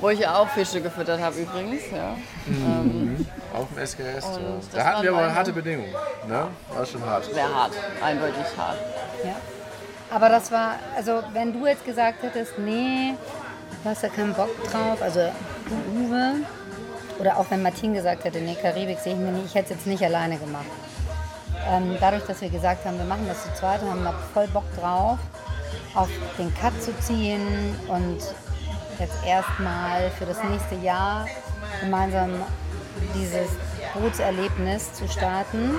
[0.00, 1.82] Wo ich ja auch Fische gefüttert habe übrigens.
[1.90, 2.16] Ja.
[2.46, 3.26] Mhm.
[3.52, 4.38] Auf dem SKS.
[4.72, 5.92] Da hatten wir aber harte Bedingungen.
[6.28, 6.46] Ne?
[6.72, 7.24] War schon hart.
[7.24, 8.78] Sehr hart, eindeutig hart.
[9.24, 9.34] Ja.
[10.10, 13.14] Aber das war, also wenn du jetzt gesagt hättest, nee,
[13.82, 15.20] du hast ja keinen Bock drauf, also
[15.68, 16.34] du Uwe,
[17.18, 19.80] oder auch wenn Martin gesagt hätte, nee, Karibik sehe ich mir nicht, ich hätte es
[19.80, 20.66] jetzt nicht alleine gemacht.
[21.68, 24.64] Ähm, dadurch, dass wir gesagt haben, wir machen das zu zweit, haben wir voll Bock
[24.80, 25.18] drauf,
[25.94, 26.08] auf
[26.38, 28.18] den Cut zu ziehen und
[28.98, 31.26] jetzt erstmal für das nächste Jahr
[31.80, 32.30] gemeinsam
[33.14, 33.48] dieses
[33.94, 35.76] Bootserlebnis zu starten.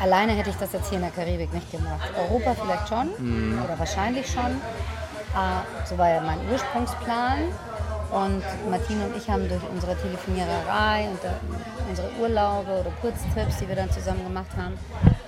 [0.00, 2.10] Alleine hätte ich das jetzt hier in der Karibik nicht gemacht.
[2.16, 3.62] Europa vielleicht schon mhm.
[3.64, 4.60] oder wahrscheinlich schon.
[5.34, 7.44] Äh, so war ja mein Ursprungsplan.
[8.10, 11.20] Und Martin und ich haben durch unsere Telefoniererei und
[11.90, 14.78] unsere Urlaube oder Kurztrips, die wir dann zusammen gemacht haben,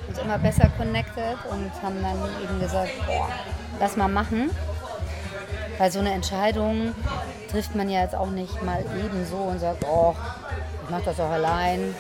[0.09, 3.29] uns immer besser connected und haben dann eben gesagt, boah,
[3.79, 4.51] lass mal machen.
[5.81, 6.95] Weil so eine Entscheidung
[7.51, 10.15] trifft man ja jetzt auch nicht mal eben so und sagt, oh,
[10.85, 11.95] ich mache das auch allein,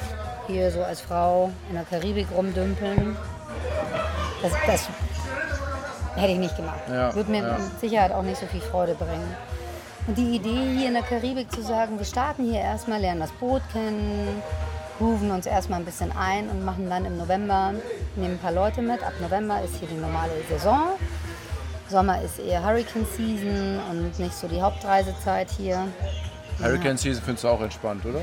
[0.46, 3.16] hier so als Frau in der Karibik rumdümpeln.
[4.42, 4.88] Das, das
[6.14, 6.80] hätte ich nicht gemacht.
[6.90, 7.56] Ja, Würde mir ja.
[7.56, 9.34] mit Sicherheit auch nicht so viel Freude bringen.
[10.06, 13.32] Und die Idee hier in der Karibik zu sagen, wir starten hier erstmal, lernen das
[13.32, 14.42] Boot kennen,
[14.98, 17.72] grooven uns erstmal ein bisschen ein und machen dann im November,
[18.16, 19.02] nehmen ein paar Leute mit.
[19.02, 20.98] Ab November ist hier die normale Saison.
[21.90, 25.88] Sommer ist eher Hurricane Season und nicht so die Hauptreisezeit hier.
[26.62, 28.22] Hurricane Season findest du auch entspannt, oder?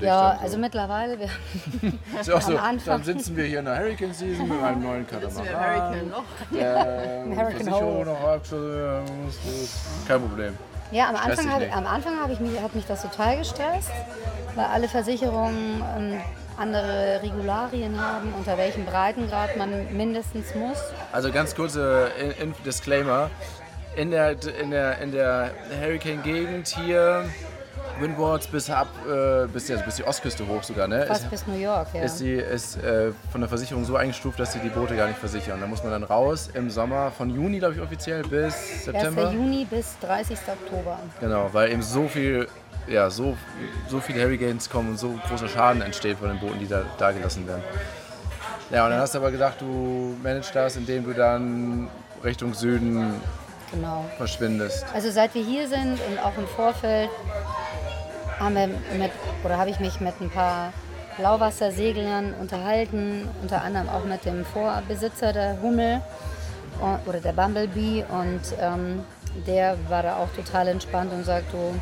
[0.00, 0.44] ja, so.
[0.44, 1.18] also mittlerweile.
[1.18, 1.28] Wir
[2.20, 5.46] ist auch so, dann sitzen wir hier in der Hurricane Season mit einem neuen Katamaran.
[5.46, 6.24] Hurricane noch.
[6.50, 9.02] Der Hurricane Versicherung noch aktuell.
[10.08, 10.58] Kein Problem.
[10.90, 13.90] Ja, am Anfang, hab, am Anfang hab ich mich, hat mich das total gestresst,
[14.54, 16.20] weil alle Versicherungen ähm,
[16.56, 20.78] andere Regularien haben, unter welchem Breitengrad man mindestens muss.
[21.12, 22.10] Also ganz kurze
[22.64, 23.30] Disclaimer.
[23.96, 27.26] In der, in der, in der Hurricane-Gegend hier,
[28.00, 31.06] Windwards bis ab äh, bis, ja, bis die Ostküste hoch sogar, ne?
[31.06, 32.02] Fast ist, bis New York, ja.
[32.02, 35.18] Ist, die, ist äh, von der Versicherung so eingestuft, dass sie die Boote gar nicht
[35.18, 35.60] versichern.
[35.60, 39.28] Da muss man dann raus im Sommer von Juni, glaube ich, offiziell bis September.
[39.28, 39.34] 1.
[39.34, 40.38] Juni bis 30.
[40.48, 40.98] Oktober.
[41.20, 42.48] Genau, weil eben so viel
[42.86, 43.36] ja, so,
[43.88, 47.12] so viele Hurricanes kommen und so großer Schaden entsteht von den Booten, die da, da
[47.12, 47.62] gelassen werden.
[48.70, 51.88] Ja, und dann hast du aber gedacht, du managst das, indem du dann
[52.22, 53.20] Richtung Süden
[53.70, 54.04] genau.
[54.16, 54.84] verschwindest.
[54.94, 57.10] Also seit wir hier sind und auch im Vorfeld
[58.38, 59.10] haben wir mit,
[59.44, 60.72] oder habe ich mich mit ein paar
[61.18, 66.00] Blauwasserseglern unterhalten, unter anderem auch mit dem Vorbesitzer der Hummel
[67.06, 69.04] oder der Bumblebee und ähm,
[69.46, 71.80] der war da auch total entspannt und sagt, du,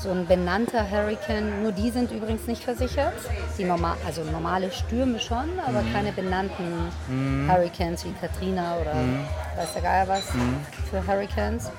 [0.00, 1.62] so ein benannter Hurricane.
[1.62, 3.14] Nur die sind übrigens nicht versichert.
[3.58, 5.92] Die normal, also normale Stürme schon, aber mhm.
[5.92, 7.50] keine benannten mhm.
[7.50, 9.24] Hurricanes wie Katrina oder mhm.
[9.56, 10.56] weiß der Geier was mhm.
[10.90, 11.70] für Hurricanes.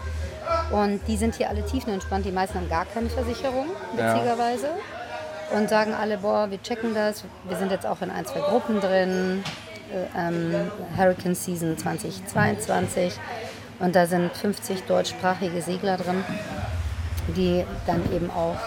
[0.71, 2.25] Und die sind hier alle tiefenentspannt.
[2.25, 4.67] Die meisten haben gar keine Versicherung, witzigerweise.
[4.67, 5.57] Ja.
[5.57, 7.23] Und sagen alle, boah, wir checken das.
[7.47, 9.43] Wir sind jetzt auch in ein, zwei Gruppen drin.
[9.91, 10.53] Äh, ähm,
[10.97, 13.13] Hurricane Season 2022.
[13.79, 16.23] Und da sind 50 deutschsprachige Segler drin
[17.29, 18.57] die dann eben auch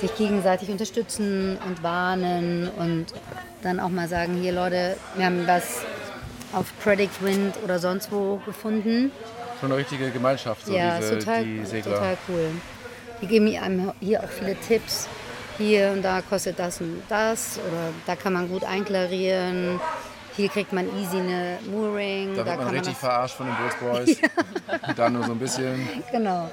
[0.00, 3.06] sich gegenseitig unterstützen und warnen und
[3.62, 5.84] dann auch mal sagen, hier Leute, wir haben was
[6.52, 9.12] auf Predict Wind oder sonst wo gefunden.
[9.60, 11.94] Schon eine richtige Gemeinschaft, so ja, diese, total, die Segler.
[11.94, 12.50] total cool.
[13.20, 15.08] Die geben einem hier auch viele Tipps.
[15.58, 19.80] Hier und da kostet das und das oder da kann man gut einklarieren.
[20.34, 22.34] Hier kriegt man easy eine Mooring.
[22.34, 24.20] Da, da wird man richtig man verarscht von den Bootsboys.
[24.86, 24.92] ja.
[24.94, 25.88] Dann nur so ein bisschen.
[26.10, 26.50] Genau.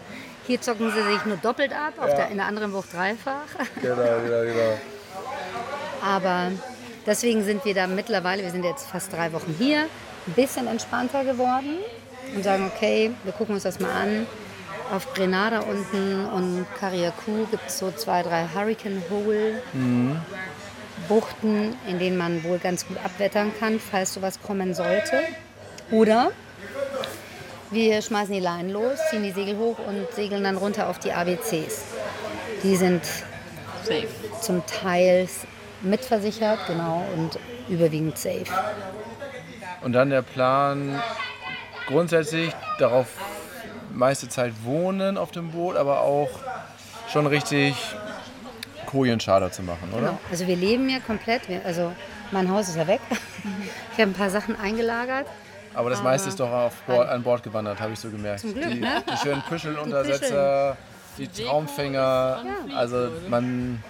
[0.50, 2.08] Hier zocken sie sich nur doppelt ab, ja.
[2.08, 3.46] der, in der anderen Bucht dreifach.
[3.84, 4.80] Genau, genau, genau.
[6.04, 6.52] Aber
[7.06, 9.82] deswegen sind wir da mittlerweile, wir sind jetzt fast drei Wochen hier,
[10.26, 11.78] ein bisschen entspannter geworden
[12.36, 14.26] und sagen, okay, wir gucken uns das mal an.
[14.92, 19.62] Auf Grenada unten und Carriacou gibt es so zwei, drei Hurricane Hole.
[19.74, 20.20] Mhm.
[21.08, 25.22] Buchten, in denen man wohl ganz gut abwettern kann, falls sowas kommen sollte.
[25.92, 26.32] Oder
[27.72, 31.12] wir schmeißen die Leinen los, ziehen die Segel hoch und segeln dann runter auf die
[31.12, 31.84] ABCs.
[32.64, 33.04] Die sind
[33.84, 34.08] safe.
[34.42, 35.28] zum Teil
[35.82, 38.46] mitversichert, genau, und überwiegend safe.
[39.82, 41.02] Und dann der Plan
[41.88, 43.08] grundsätzlich darauf
[43.92, 46.30] meiste Zeit wohnen auf dem Boot, aber auch
[47.12, 47.76] schon richtig
[48.86, 50.02] Kojencharter zu machen, oder?
[50.02, 50.20] Genau.
[50.32, 51.48] Also wir leben ja komplett.
[51.48, 51.92] Wir, also
[52.32, 53.02] mein Haus ist ja weg.
[53.94, 55.26] Ich habe ein paar Sachen eingelagert.
[55.74, 58.42] Aber das meiste ist doch auf Bord, an Bord gewandert, habe ich so gemerkt.
[58.42, 59.04] Zum Glück, die, ne?
[59.12, 60.78] die schönen Püscheluntersetzer,
[61.18, 62.44] die, Traumfänger.
[62.76, 63.84] Also man,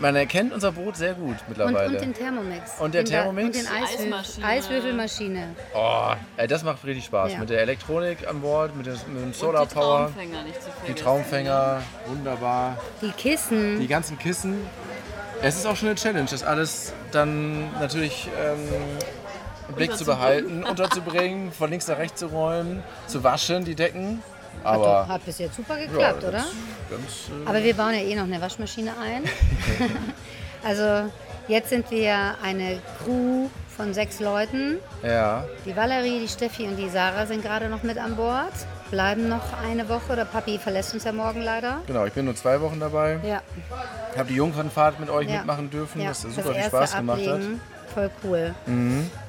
[0.00, 1.92] man erkennt unser Boot sehr gut Und, mittlerweile.
[1.92, 2.80] und den Thermomix.
[2.80, 3.46] Und der Thermomix?
[3.46, 4.44] Und den Eiswürfel.
[4.44, 5.48] Eiswürfelmaschine.
[5.74, 7.32] oh, ey, das macht richtig Spaß.
[7.32, 7.38] Ja.
[7.38, 10.56] Mit der Elektronik an Bord, mit, des, mit dem Und Solar die Power, Traumfänger nicht
[10.56, 10.86] zu vergessen.
[10.88, 12.78] die Traumfänger, wunderbar.
[13.02, 13.78] Die Kissen.
[13.78, 14.58] Die ganzen Kissen.
[15.42, 18.58] Es ist auch schon eine Challenge, das alles dann natürlich ähm,
[19.70, 24.22] im Blick zu behalten, unterzubringen, von links nach rechts zu räumen, zu waschen, die Decken.
[24.62, 26.38] Hat, Aber doch, hat bis jetzt super geklappt, ja, oder?
[26.38, 26.52] das-
[26.90, 29.22] Ganz, äh, Aber wir bauen ja eh noch eine Waschmaschine ein.
[30.64, 31.10] also
[31.48, 34.78] jetzt sind wir eine Crew von sechs Leuten.
[35.02, 38.52] ja, Die Valerie, die Steffi und die Sarah sind gerade noch mit an Bord.
[38.90, 40.16] Bleiben noch eine Woche.
[40.16, 41.80] Der Papi verlässt uns ja morgen leider.
[41.86, 42.04] genau.
[42.04, 43.20] Ich bin nur zwei Wochen dabei.
[43.22, 43.40] Ja,
[44.12, 45.36] Ich habe die Jungfernfahrt mit euch ja.
[45.38, 46.08] mitmachen dürfen, ja.
[46.08, 47.40] das super viel erste Spaß gemacht hat.
[47.90, 47.94] Mhm.
[47.94, 48.54] Voll cool.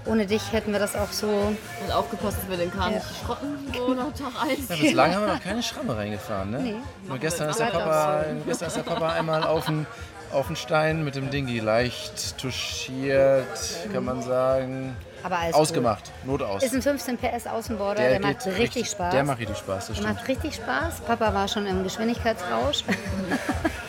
[0.06, 1.28] Ohne dich hätten wir das auch so.
[1.28, 2.98] Und aufgepasst, dass wir den Kahn Ja.
[3.00, 4.70] nicht schrotten, so nach Tag 1.
[4.70, 6.52] Ja, bislang haben wir noch keine Schramme reingefahren.
[6.52, 6.60] Ne?
[6.60, 6.76] Nee.
[7.08, 9.86] Nur gestern ist, der Papa, auch gestern ist der Papa einmal auf den,
[10.32, 13.46] auf den Stein mit dem Dingi leicht touchiert,
[13.94, 14.96] kann man sagen.
[15.24, 16.64] Aber alles Ausgemacht, Not aus.
[16.64, 19.14] Ist ein 15 PS Außenborder, der, macht geht richtig, Spaß.
[19.14, 20.16] Der macht richtig Spaß, das Der stimmt.
[20.18, 21.02] macht richtig Spaß.
[21.02, 22.84] Papa war schon im Geschwindigkeitsrausch.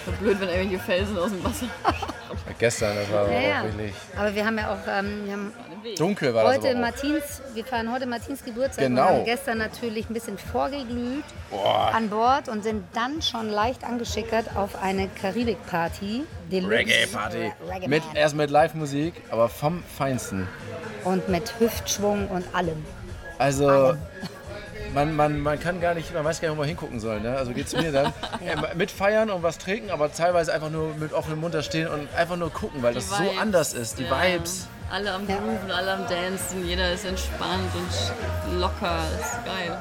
[0.05, 1.67] So blöd, wenn irgendwelche Felsen aus dem Wasser.
[2.59, 5.53] Gestern, das war Ja, aber auch wirklich Aber wir haben ja auch, ähm, wir haben
[5.97, 6.81] dunkel war das heute aber auch.
[6.81, 9.03] Martins, wir feiern heute Martins Geburtstag Genau.
[9.03, 11.23] und haben gestern natürlich ein bisschen vorgeglüht
[11.93, 16.25] an Bord und sind dann schon leicht angeschickert auf eine Karibik-Party.
[16.51, 17.53] Reggae-Party.
[17.71, 20.49] Reggae Mit, erst mit Live-Musik, aber vom Feinsten.
[21.05, 22.85] Und mit Hüftschwung und allem.
[23.39, 23.97] Also,
[24.95, 27.21] man, man, man kann gar nicht, man weiß gar nicht, wo man hingucken soll.
[27.21, 27.37] Ne?
[27.37, 28.07] Also geht es mir dann.
[28.45, 31.89] äh, mit feiern und was trinken, aber teilweise einfach nur mit offenem Mund da stehen
[31.89, 33.99] und einfach nur gucken, weil das so Vibes, anders ist.
[33.99, 34.11] Die ja.
[34.11, 34.69] Vibes.
[34.91, 35.37] Alle am Ja.
[35.37, 38.99] Grooven, alle am Dancen, jeder ist entspannt und locker.
[39.19, 39.79] Das ist geil.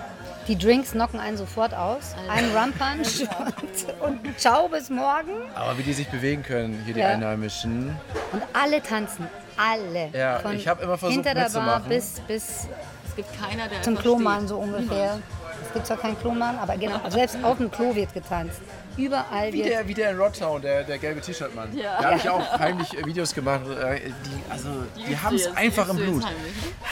[0.48, 2.16] Die Drinks knocken einen sofort aus.
[2.30, 3.28] Ein Rum Punch
[4.00, 5.32] und, und ciao bis morgen.
[5.54, 7.10] Aber wie die sich bewegen können, hier die Ja.
[7.10, 7.96] Einheimischen.
[8.32, 9.28] Und alle tanzen.
[9.62, 10.10] Alle.
[10.14, 12.68] Ja, Von ich hab immer versucht, hinter der Bar bis, bis
[13.08, 15.20] Es gibt keiner, der zum Klomann so ungefähr.
[15.68, 18.60] Es gibt zwar keinen Klomann, aber genau, selbst auf dem Klo wird getanzt.
[18.98, 19.70] Überall Wie wird.
[19.70, 21.78] der, wie der in Rodtown, der, der gelbe T-Shirt-Mann.
[21.78, 22.02] Ja.
[22.02, 23.62] Da habe ich auch heimlich äh, Videos gemacht.
[23.68, 26.24] äh, Die, also, die, haben es einfach im Blut.
[26.24, 26.30] ne?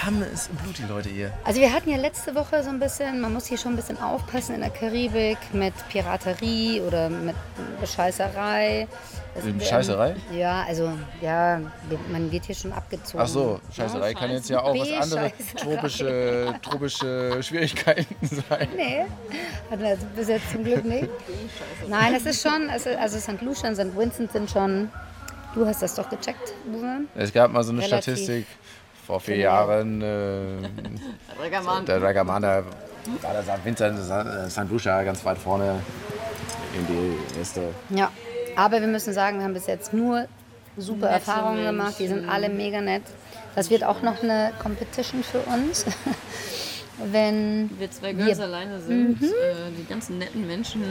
[0.03, 1.33] Haben es im Blut, die Leute hier.
[1.43, 4.01] Also wir hatten ja letzte Woche so ein bisschen, man muss hier schon ein bisschen
[4.01, 7.35] aufpassen in der Karibik mit Piraterie oder mit
[7.81, 8.87] Bescheißerei.
[9.35, 10.15] Werden- Scheißerei?
[10.35, 11.59] Ja, also ja,
[12.11, 13.23] man wird hier schon abgezogen.
[13.23, 18.15] Ach so, Scheißerei kann jetzt ja auch was anderes tropische, tropische Schwierigkeiten
[18.49, 18.67] sein.
[18.75, 19.05] Nee,
[19.69, 21.07] hatten wir bis jetzt zum Glück nicht.
[21.87, 23.41] Nein, es ist schon, ist, also St.
[23.41, 23.95] Lucia und St.
[23.97, 24.89] Vincent sind schon,
[25.55, 27.01] du hast das doch gecheckt, Uwe?
[27.15, 28.15] Es gab mal so eine Relativ.
[28.15, 28.47] Statistik
[29.05, 29.45] vor vier Genau.
[29.47, 30.01] Jahren.
[30.01, 31.85] Äh, Reggaeman.
[31.85, 32.63] der Dragamana
[33.21, 33.63] war der St.
[33.63, 33.99] Vincent,
[34.51, 34.69] St.
[34.69, 35.79] Lucia ganz weit vorne
[36.77, 37.61] in die erste.
[37.89, 38.11] Ja,
[38.59, 40.25] aber wir müssen sagen, wir haben bis jetzt nur
[40.77, 41.95] super Nette Erfahrungen gemacht.
[41.99, 43.03] Die sind alle mega nett.
[43.55, 45.85] Das wird auch noch eine Competition für uns.
[47.11, 49.27] Wenn wir zwei Girls Wir- alleine sind, Mhm.
[49.27, 50.83] äh, die ganzen netten Menschen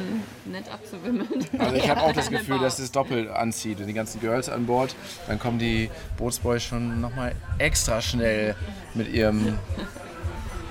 [0.47, 1.29] nett abzuwimmeln.
[1.59, 4.65] Also ich habe auch das Gefühl, dass es doppelt anzieht und die ganzen Girls an
[4.65, 4.95] Bord.
[5.27, 8.55] Dann kommen die Bootsboys schon nochmal extra schnell
[8.95, 9.59] mit ihrem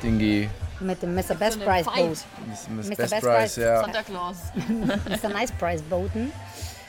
[0.02, 0.50] Dingi.
[0.80, 1.36] mit dem Mr.
[1.36, 1.86] Best So Price.
[1.86, 2.76] Boat, Mr.
[2.76, 3.56] Best, Best Price, Price.
[3.58, 3.82] ja.
[3.82, 4.38] Santa Claus.
[5.24, 5.30] Mr.
[5.30, 6.32] Nice Price Booten.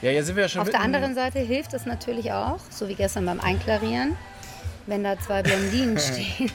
[0.01, 2.87] Ja, jetzt sind wir ja schon Auf der anderen Seite hilft es natürlich auch, so
[2.87, 4.15] wie gestern beim Einklarieren,
[4.87, 6.51] wenn da zwei Blondinen stehen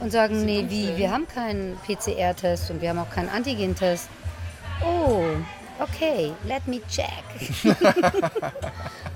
[0.00, 4.08] und sagen, nee, wie, wir haben keinen PCR-Test und wir haben auch keinen Antigen-Test.
[4.84, 5.24] Oh,
[5.78, 7.06] okay, let me check.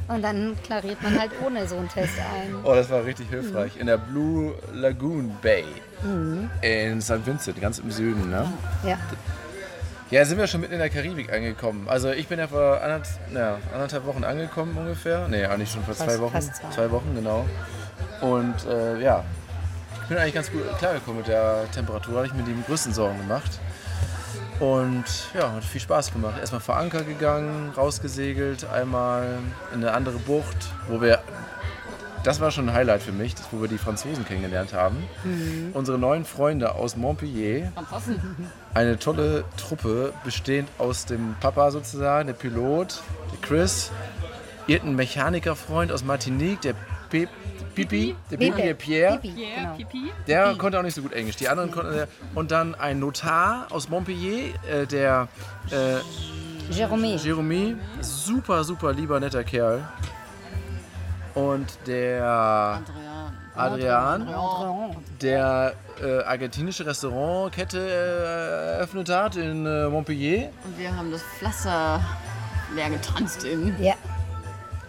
[0.09, 2.55] und dann klariert man halt ohne so einen Test ein.
[2.65, 3.77] Oh, das war richtig hilfreich.
[3.79, 5.65] In der Blue Lagoon Bay
[6.03, 6.51] Mhm.
[6.61, 7.25] in St.
[7.25, 8.29] Vincent, ganz im Süden.
[8.29, 8.47] Ne?
[8.87, 8.99] Ja,
[10.15, 11.89] Ja, sind wir schon mitten in der Karibik angekommen.
[11.89, 15.27] Also ich bin ja vor anderth, ja, anderthalb Wochen angekommen ungefähr.
[15.27, 16.33] Nee, eigentlich schon vor Fast- zwei Wochen.
[16.33, 16.89] fast zwei.
[16.93, 17.45] Wochen, genau.
[18.21, 19.25] Und äh, ja,
[20.03, 22.19] ich bin eigentlich ganz gut klargekommen mit der Temperatur.
[22.19, 23.59] Hatte ich mir die größten Sorgen gemacht.
[24.61, 25.03] Und
[25.37, 26.35] ja, hat viel Spaß gemacht.
[26.39, 29.27] Erstmal vor Anker gegangen, rausgesegelt, einmal
[29.75, 31.19] in eine andere Bucht, wo wir
[32.25, 34.97] das war schon ein Highlight für mich, das, wo wir die Franzosen kennengelernt haben.
[35.23, 35.71] Mhm.
[35.75, 38.21] Unsere neuen Freunde aus Montpellier, Anfassen.
[38.73, 43.93] eine tolle Truppe, bestehend aus dem Papa sozusagen, der Pilot, der Chris,
[44.67, 46.75] irgendein Mechanikerfreund aus Martinique, der
[47.11, 47.29] Pe
[47.75, 49.19] Pipi, der Pipi, der Pierre.
[49.19, 49.77] Pipi, genau.
[49.77, 50.13] Pipi.
[50.29, 51.37] Der konnte auch nicht so gut Englisch.
[51.37, 52.07] Die anderen konnten.
[52.35, 55.27] Und dann ein Notar aus Montpellier, äh, der
[55.73, 55.97] äh,
[56.73, 57.17] Jerome.
[57.17, 59.83] Jeremy, super, super lieber, netter Kerl.
[61.35, 62.81] Und der
[63.57, 64.23] Adrian.
[64.29, 70.51] Adrian, der äh, argentinische Restaurantkette äh, eröffnet hat in äh, Montpellier.
[70.65, 72.01] Und wir haben das Pflaster
[72.75, 73.75] leer getanzt in.
[73.83, 73.95] Ja.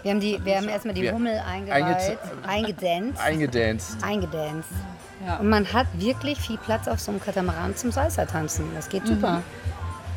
[0.04, 3.20] Wir haben, die, wir haben erstmal die Wir- Hummel eingeweiht, eingedanced.
[3.24, 4.04] Eingedanced.
[4.04, 4.70] eingedanced.
[5.26, 5.38] Ja.
[5.38, 8.66] Und man hat wirklich viel Platz auf so einem Katamaran zum Salsa tanzen.
[8.76, 9.38] Das geht super.
[9.38, 9.44] Mhm.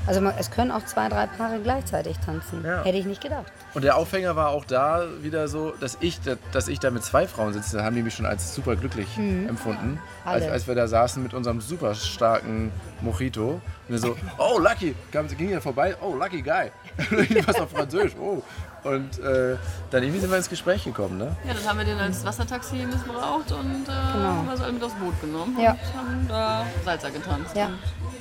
[0.09, 2.65] Also man, es können auch zwei, drei Paare gleichzeitig tanzen.
[2.65, 2.83] Ja.
[2.83, 3.45] Hätte ich nicht gedacht.
[3.75, 6.19] Und der Aufhänger war auch da wieder so, dass ich,
[6.51, 7.77] dass ich da mit zwei Frauen sitze.
[7.77, 10.01] Da haben die mich schon als super glücklich empfunden.
[10.25, 13.51] Als, als wir da saßen mit unserem super starken Mojito.
[13.51, 16.71] Und wir so, oh, Lucky, kam, ging hier vorbei, oh, Lucky Guy.
[17.47, 18.43] Was auf Französisch, oh.
[18.85, 19.57] Und äh,
[19.91, 21.37] dann irgendwie sind wir ins Gespräch gekommen, ne?
[21.47, 24.95] Ja, dann haben wir den als Wassertaxi missbraucht und äh, haben wir alle mit aufs
[24.95, 25.73] Boot genommen Ja.
[25.73, 27.57] und haben da Salsa getanzt.
[27.57, 27.71] Ja.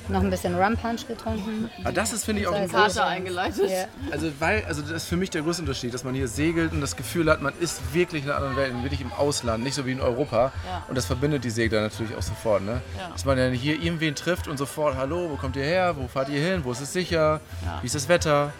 [0.08, 1.70] Noch ein bisschen Rum Punch getrunken.
[1.82, 3.70] Aber das ist, finde ich, auch ein Kater eingeleitet.
[3.70, 3.84] Ja.
[4.10, 6.80] also, weil, also das ist für mich der größte Unterschied, dass man hier segelt und
[6.80, 9.84] das Gefühl hat, man ist wirklich in einer anderen Welt, wirklich im Ausland, nicht so
[9.86, 10.52] wie in Europa.
[10.66, 10.84] Ja.
[10.88, 12.80] Und das verbindet die Segler natürlich auch sofort, ne?
[12.96, 13.10] Ja.
[13.10, 16.28] Dass man dann hier irgendwen trifft und sofort, hallo, wo kommt ihr her, wo fahrt
[16.30, 17.78] ihr hin, wo ist es sicher, Ja.
[17.82, 18.52] wie ist das Wetter?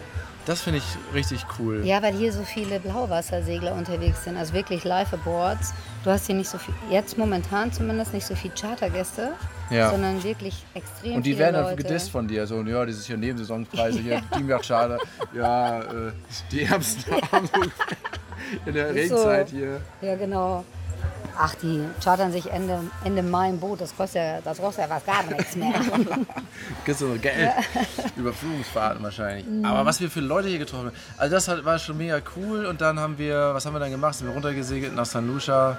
[0.49, 1.85] Das finde ich richtig cool.
[1.85, 5.75] Ja, weil hier so viele Blauwassersegler unterwegs sind, also wirklich Live-Aboards.
[6.03, 9.33] Du hast hier nicht so viel, jetzt momentan zumindest nicht so viel Chartergäste,
[9.69, 9.91] Ja.
[9.91, 11.83] sondern wirklich extrem Und die viele werden dann Leute.
[11.83, 12.47] gedisst von dir.
[12.47, 14.97] So, ja, das ist hier Nebensaisonpreise, hier Teamyacht-Schade.
[15.35, 16.11] Ja, äh,
[16.51, 17.13] die ärmsten
[18.65, 19.17] in der Ist so.
[19.17, 19.81] Regenzeit hier.
[20.01, 20.65] Ja, genau.
[21.41, 24.87] Ach, die chartern sich Ende, Ende Mai ein Boot, das kostet ja, das kostet ja
[24.89, 25.73] fast gar nichts mehr.
[26.83, 27.51] Kriegst du noch Geld.
[28.17, 29.45] Überführungsfahrten wahrscheinlich.
[29.65, 30.95] Aber was wir für Leute hier getroffen haben.
[31.17, 32.65] Also das hat, war schon mega cool.
[32.65, 34.15] Und dann haben wir, was haben wir dann gemacht?
[34.15, 35.77] Sind wir runtergesegelt nach San Lucia.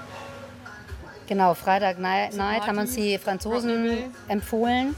[1.28, 4.96] genau, Freitag Night, Night haben uns die Franzosen empfohlen.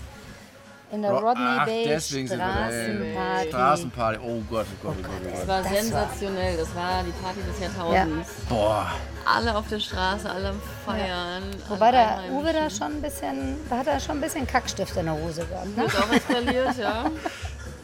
[0.92, 2.96] In der Ro- Rodney Ach, Bay deswegen sind wir dahin.
[2.98, 3.48] Straßenparty.
[3.48, 4.18] Straßenparty.
[4.22, 5.12] Oh Gott, oh Gott, oh Gott.
[5.24, 5.48] Oh Das Gott.
[5.48, 6.56] war Das war- sensationell.
[6.58, 8.30] Das war die Party des Jahrtausends.
[8.48, 8.92] Boah.
[9.24, 11.44] Alle auf der Straße, alle am Feiern.
[11.68, 12.32] Wobei alle der.
[12.32, 15.46] Uwe da schon ein bisschen, da hat er schon ein bisschen Kackstift in der Hose
[15.46, 15.76] gehabt.
[15.76, 15.84] Ne?
[15.84, 17.04] Ist auch eskaliert, ja.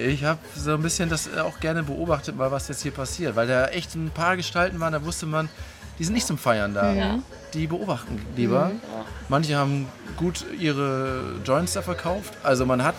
[0.00, 3.34] Ich habe so ein bisschen das auch gerne beobachtet, mal was jetzt hier passiert.
[3.34, 5.48] Weil da echt ein paar Gestalten waren, da wusste man,
[5.98, 6.92] die sind nicht zum Feiern da.
[6.92, 7.18] Ja.
[7.54, 8.70] Die beobachten lieber.
[9.28, 12.34] Manche haben gut ihre Joints da verkauft.
[12.42, 12.94] Also man hat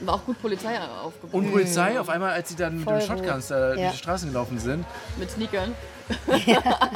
[0.00, 1.34] War auch gut Polizei aufgebaut.
[1.34, 3.74] Und Polizei, auf einmal, als sie dann mit Voll den Shotguns da Ja.
[3.74, 4.84] durch die Straßen gelaufen sind,
[5.18, 5.74] Mit Sneakern.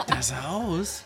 [0.09, 1.03] das sah aus.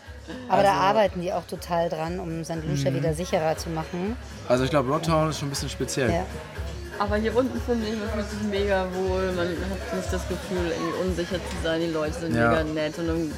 [0.49, 2.63] Aber da Also- arbeiten die auch total dran, um St.
[2.67, 2.95] Lucia Mhm.
[2.97, 4.15] wieder sicherer zu machen.
[4.47, 6.11] Also ich glaube, Rocktown ist schon ein bisschen speziell.
[6.11, 6.25] Ja.
[6.99, 9.31] Aber hier unten finde ich, man fühlt sich mega wohl.
[9.33, 11.79] Man hat nicht das Gefühl, irgendwie unsicher zu sein.
[11.81, 12.49] Die Leute sind Ja.
[12.49, 13.31] mega nett und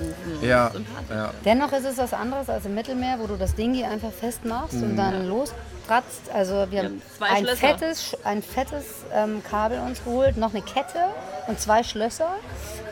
[0.00, 0.70] rufen und Ja,
[1.10, 1.30] ja.
[1.44, 4.96] Dennoch ist es was anderes als im Mittelmeer, wo du das Dingi einfach festmachst und
[4.96, 6.30] dann lostratzt.
[6.32, 7.56] Also wir haben ein Schlösser.
[7.56, 8.84] fettes, ein fettes
[9.14, 11.04] ähm, Kabel uns geholt, noch eine Kette
[11.46, 12.30] und zwei Schlösser.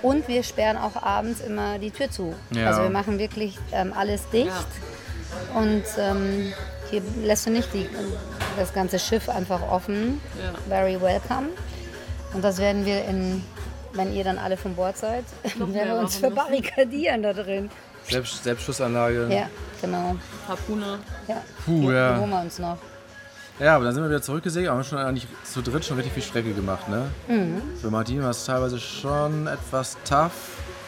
[0.02, 2.34] Und wir sperren auch abends immer die Tür zu.
[2.50, 2.68] Ja.
[2.68, 4.52] Also wir machen wirklich ähm, alles dicht.
[5.54, 6.52] Und ähm,
[6.90, 7.88] hier lässt du nicht die,
[8.56, 10.20] das ganze Schiff einfach offen.
[10.40, 10.52] Ja.
[10.68, 11.48] Very welcome.
[12.34, 13.42] Und das werden wir in,
[13.92, 15.24] wenn ihr dann alle von Bord seid,
[15.58, 17.70] werden wir uns verbarrikadieren da drin.
[18.08, 19.28] Selbst, Selbstschussanlage.
[19.30, 19.48] Ja,
[19.80, 20.16] genau.
[20.48, 20.98] Harpune.
[21.26, 21.42] Ja.
[21.64, 22.16] Puh, ja.
[22.18, 22.78] holen wir uns noch.
[23.60, 26.22] Ja, aber dann sind wir wieder zurückgesegelt, haben schon eigentlich zu dritt schon richtig viel
[26.22, 27.10] Strecke gemacht, ne?
[27.26, 27.60] Mhm.
[27.80, 30.32] Für Martin war es teilweise schon etwas tough.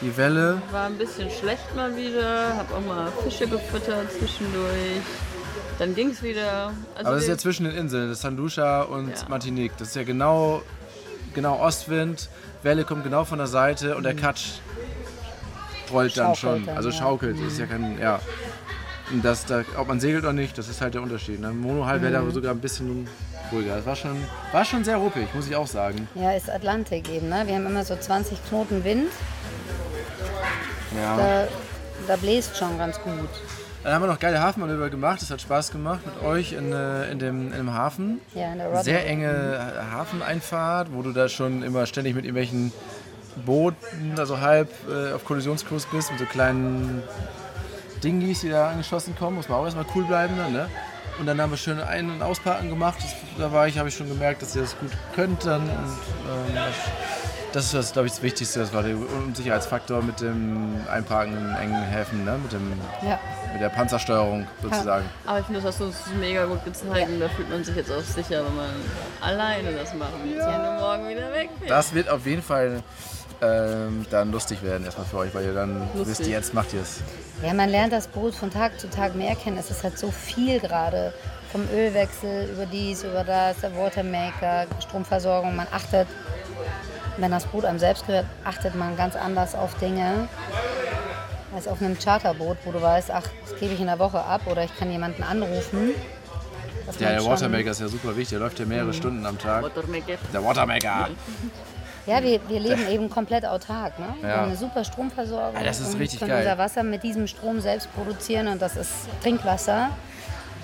[0.00, 0.62] Die Welle.
[0.70, 2.56] War ein bisschen schlecht mal wieder.
[2.56, 5.02] Hab auch mal Fische gefüttert zwischendurch.
[5.78, 6.72] Dann ging es wieder.
[6.94, 9.28] Also Aber das ist ja zwischen den Inseln, das ist San Lucia und Ja.
[9.28, 9.72] Martinique.
[9.76, 10.62] Das ist ja genau,
[11.34, 12.28] genau Ostwind,
[12.62, 14.58] Welle kommt genau von der Seite und der Katsch
[15.92, 16.34] rollt dann Mhm.
[16.34, 16.66] Schaukelt schon.
[16.66, 16.94] dann, Also ja.
[16.94, 16.98] Mhm.
[16.98, 17.36] schaukelt.
[17.40, 18.20] Das ist ja kein, ja.
[19.10, 21.40] Und das, da, ob man segelt oder nicht, das ist halt der Unterschied.
[21.40, 21.50] Ne?
[21.50, 22.26] Monohull wäre Mhm.
[22.26, 23.08] da sogar ein bisschen
[23.50, 23.76] ruhiger.
[23.76, 24.16] Das war schon,
[24.52, 26.06] war schon sehr ruppig, muss ich auch sagen.
[26.14, 27.28] Ja, ist Atlantik eben.
[27.28, 27.42] Ne?
[27.46, 29.10] Wir haben immer so 20 Knoten Wind.
[30.96, 31.16] Ja.
[31.16, 31.48] Da,
[32.06, 33.28] da bläst schon ganz gut.
[33.82, 35.22] Dann haben wir noch geile Hafenmanöver gemacht.
[35.22, 38.20] Das hat Spaß gemacht mit euch in, äh, in, dem, in dem Hafen.
[38.34, 38.82] Ja, in der.
[38.82, 39.58] Sehr enge
[39.90, 42.72] Hafeneinfahrt, wo du da schon immer ständig mit irgendwelchen
[43.46, 47.02] Booten, also halb äh, auf Kollisionskurs bist, mit so kleinen
[48.04, 49.36] Dingis, die da angeschossen kommen.
[49.36, 50.68] Muss man auch erstmal cool bleiben dann, ne?
[51.18, 52.98] Und dann haben wir schön Ein- und Ausparken gemacht.
[53.02, 55.62] Das, da war ich, habe ich schon gemerkt, dass ihr das gut könnt dann.
[55.62, 56.54] Und, ähm,
[57.52, 58.60] das, ist, das, glaube ich, das Wichtigste.
[58.60, 62.38] Das war der Unsicherheitsfaktor mit dem Einparken in engen Häfen, ne?
[62.42, 63.18] mit, dem, Ja.
[63.52, 65.04] mit der Panzersteuerung sozusagen.
[65.26, 67.08] Aber ich finde, das hast du uns mega gut gezeigt.
[67.08, 68.70] Und da fühlt man sich jetzt auch sicher, wenn man
[69.20, 70.38] alleine das machen will.
[70.38, 71.70] Du morgen wieder weg bist.
[71.70, 72.82] Das wird auf jeden Fall
[73.42, 76.06] ähm, dann lustig werden erstmal für euch, weil ihr dann Lustig.
[76.18, 77.00] wisst, jetzt macht ihr es.
[77.42, 79.56] ja, man lernt das Boot von Tag zu Tag mehr kennen.
[79.56, 81.12] Es ist halt so viel gerade.
[81.50, 85.56] Vom Ölwechsel über dies, über das, der Watermaker, Stromversorgung.
[85.56, 86.06] Man achtet
[87.18, 90.28] wenn das Boot einem selbst gehört, achtet man ganz anders auf Dinge
[91.54, 94.42] als auf einem Charterboot, wo du weißt, ach, das gebe ich in der Woche ab
[94.46, 95.90] oder ich kann jemanden anrufen.
[96.98, 98.30] Ja, der Watermaker ist ja super wichtig.
[98.30, 99.62] Der läuft ja mehrere Stunden am Tag.
[99.62, 100.14] Watermaker.
[100.32, 101.08] Der Watermaker.
[102.06, 103.98] Ja, wir, wir leben eben komplett autark.
[103.98, 104.06] Ne?
[104.20, 104.36] Wir Ja.
[104.38, 105.54] haben eine super Stromversorgung.
[105.54, 106.42] Ja, das ist und richtig können geil.
[106.44, 108.90] unser Wasser mit diesem Strom selbst produzieren und das ist
[109.22, 109.90] Trinkwasser.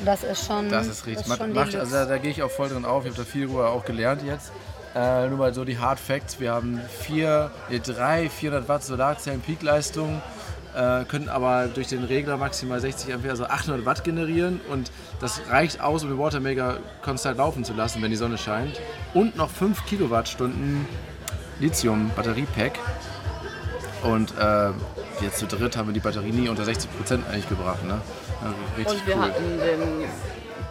[0.00, 0.68] Und Das ist schon.
[0.68, 1.26] Das ist richtig.
[1.28, 3.04] Das schon Macht, also da, da gehe ich auch voll drin auf.
[3.04, 4.50] Ich habe da viel Ruhe auch gelernt jetzt.
[4.96, 6.40] Äh, nur mal so die Hard Facts.
[6.40, 10.22] Wir haben vier, nee, drei 400 Watt Solarzellen Peakleistung,
[10.74, 14.58] äh, können aber durch den Regler maximal 60 Ampere, also 800 Watt generieren.
[14.70, 14.90] Und
[15.20, 18.80] das reicht aus, um den Watermaker konstant laufen zu lassen, wenn die Sonne scheint.
[19.12, 20.86] Und noch 5 Kilowattstunden
[21.60, 22.78] Lithium-Batteriepack.
[24.02, 24.70] Und äh,
[25.20, 27.84] jetzt zu dritt haben wir die Batterie nie unter 60 Prozent eigentlich gebracht.
[27.84, 28.00] Ne?
[28.42, 29.22] Also richtig Und wir cool.
[29.22, 30.08] hatten den,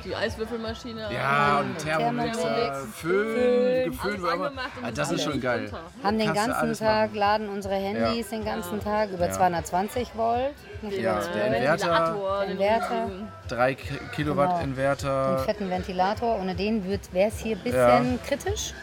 [0.06, 1.10] die Eiswürfelmaschine.
[1.12, 2.78] Ja, und Thermomix, Thermomix.
[2.96, 4.62] Föhn, geföhnt, wo Alles immer.
[4.84, 5.62] Ah, Das ist schon geil.
[5.66, 5.80] runter.
[6.04, 7.16] haben den ganzen Tag, machen.
[7.20, 10.54] laden unsere Handys den ganzen Tag über 220 Volt.
[10.82, 11.56] Nicht Ja, über der 12.
[11.56, 12.46] Inverter.
[12.52, 13.04] Inverter.
[13.06, 13.28] riesigen.
[13.48, 13.84] 3 K-
[14.16, 14.60] Kilowatt Genau.
[14.60, 15.40] einen Inverter.
[15.40, 16.40] fetten Ventilator.
[16.40, 16.84] Ohne den
[17.14, 18.18] wäre es hier ein bisschen Ja.
[18.28, 18.74] kritisch.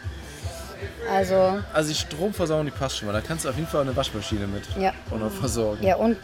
[1.11, 3.13] Also, Also die Stromversorgung, die passt schon mal.
[3.13, 4.91] Da kannst du auf jeden Fall eine Waschmaschine mit ja.
[5.11, 5.83] auch noch versorgen.
[5.83, 6.17] Ja, und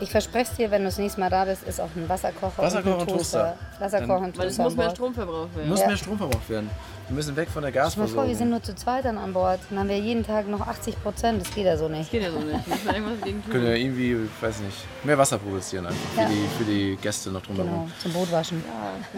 [0.00, 2.62] ich verspreche es dir, wenn du das nächste Mal da bist, ist auch ein Wasserkocher,
[2.62, 3.56] Wasserkocher und und ein Toaster.
[3.78, 3.84] Toaster.
[3.98, 4.90] Wasserkocher und Weil es Toaster muss mehr.
[4.90, 5.68] Strom verbraucht werden.
[5.68, 5.86] Muss Ja.
[5.88, 6.70] mehr Strom verbraucht werden.
[7.08, 8.28] Wir müssen weg von der Stell dir mal vor, Gasversorgung.
[8.30, 9.60] wir sind nur zu zweit dann an Bord.
[9.68, 11.42] Dann haben wir jeden Tag noch 80 Prozent.
[11.44, 12.10] Das geht ja so nicht.
[12.10, 12.66] Geht ja so nicht.
[12.86, 13.70] Man irgendwas gegen Wir können tun.
[13.72, 16.28] ja irgendwie, ich weiß nicht, mehr Wasser produzieren einfach für, Ja.
[16.28, 17.70] die, für die Gäste noch drumherum.
[17.70, 18.64] Genau, zum Boot waschen.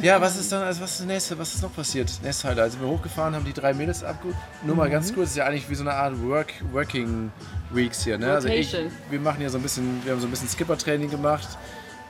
[0.02, 2.10] Ja, was ist dann, also was ist das nächste, was ist noch passiert?
[2.24, 2.64] Nächste Highlight.
[2.64, 4.36] Also wir hochgefahren, haben die drei Mädels abgeholt.
[4.64, 4.92] Nur mal Mhm.
[4.92, 7.30] ganz kurz, ist ja eigentlich wie so eine Art Work, Working
[7.70, 8.18] Weeks hier.
[8.18, 8.32] Ne?
[8.32, 8.76] Also ich,
[9.10, 11.46] wir machen hier so ein bisschen, wir haben so ein bisschen Skipper-Training gemacht.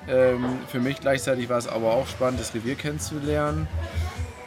[0.09, 3.67] Ähm, für mich gleichzeitig war es aber auch spannend, das Revier kennenzulernen.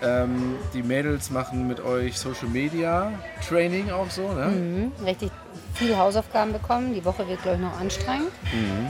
[0.01, 3.11] Ähm, die Mädels machen mit euch Social Media
[3.47, 4.45] Training auch so, ne?
[4.47, 4.91] Mhm.
[5.05, 5.31] Richtig
[5.73, 6.93] viele Hausaufgaben bekommen.
[6.93, 8.31] Die Woche wird, glaube ich, noch anstrengend.
[8.53, 8.87] Mhm.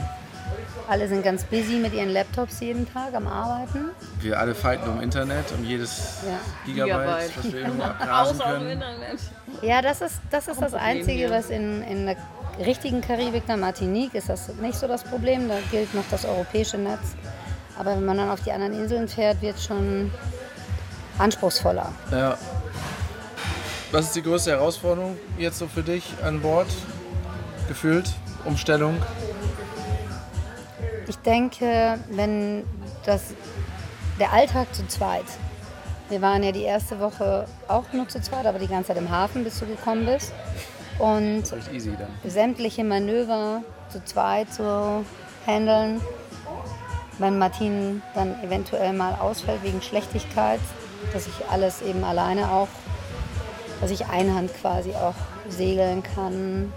[0.88, 3.90] Alle sind ganz busy mit ihren Laptops jeden Tag am Arbeiten.
[4.20, 6.38] Wir alle fighten um Internet, um jedes Ja.
[6.64, 7.36] Gigabyte, Gigabyte.
[7.38, 8.70] was wir irgendwo abgrasen auf dem können.
[8.70, 9.20] Internet.
[9.62, 12.16] Ja, das ist das, ist das Einzige, was in, in der
[12.64, 15.48] richtigen Karibik, der Martinique, ist das nicht so das Problem.
[15.48, 17.14] Da gilt noch das europäische Netz.
[17.78, 20.10] Aber wenn man dann auf die anderen Inseln fährt, wird es schon
[21.20, 21.92] anspruchsvoller.
[22.10, 22.36] Ja.
[23.92, 26.68] Was ist die größte Herausforderung jetzt so für dich an Bord?
[27.68, 28.10] Gefühlt?
[28.44, 28.96] Umstellung?
[31.08, 32.64] Ich denke, wenn
[33.04, 33.34] das,
[34.18, 35.24] der Alltag zu zweit,
[36.08, 39.10] wir waren ja die erste Woche auch nur zu zweit, aber die ganze Zeit im
[39.10, 40.32] Hafen, bis du gekommen bist.
[40.98, 42.30] Und Recht easy dann.
[42.30, 45.04] sämtliche Manöver zu zweit zu
[45.46, 46.00] handeln.
[47.18, 50.60] Wenn Martin dann eventuell mal ausfällt wegen Schlechtigkeit,
[51.12, 52.68] dass ich alles eben alleine auch,
[53.80, 55.14] dass ich Einhand quasi auch
[55.48, 56.72] segeln kann.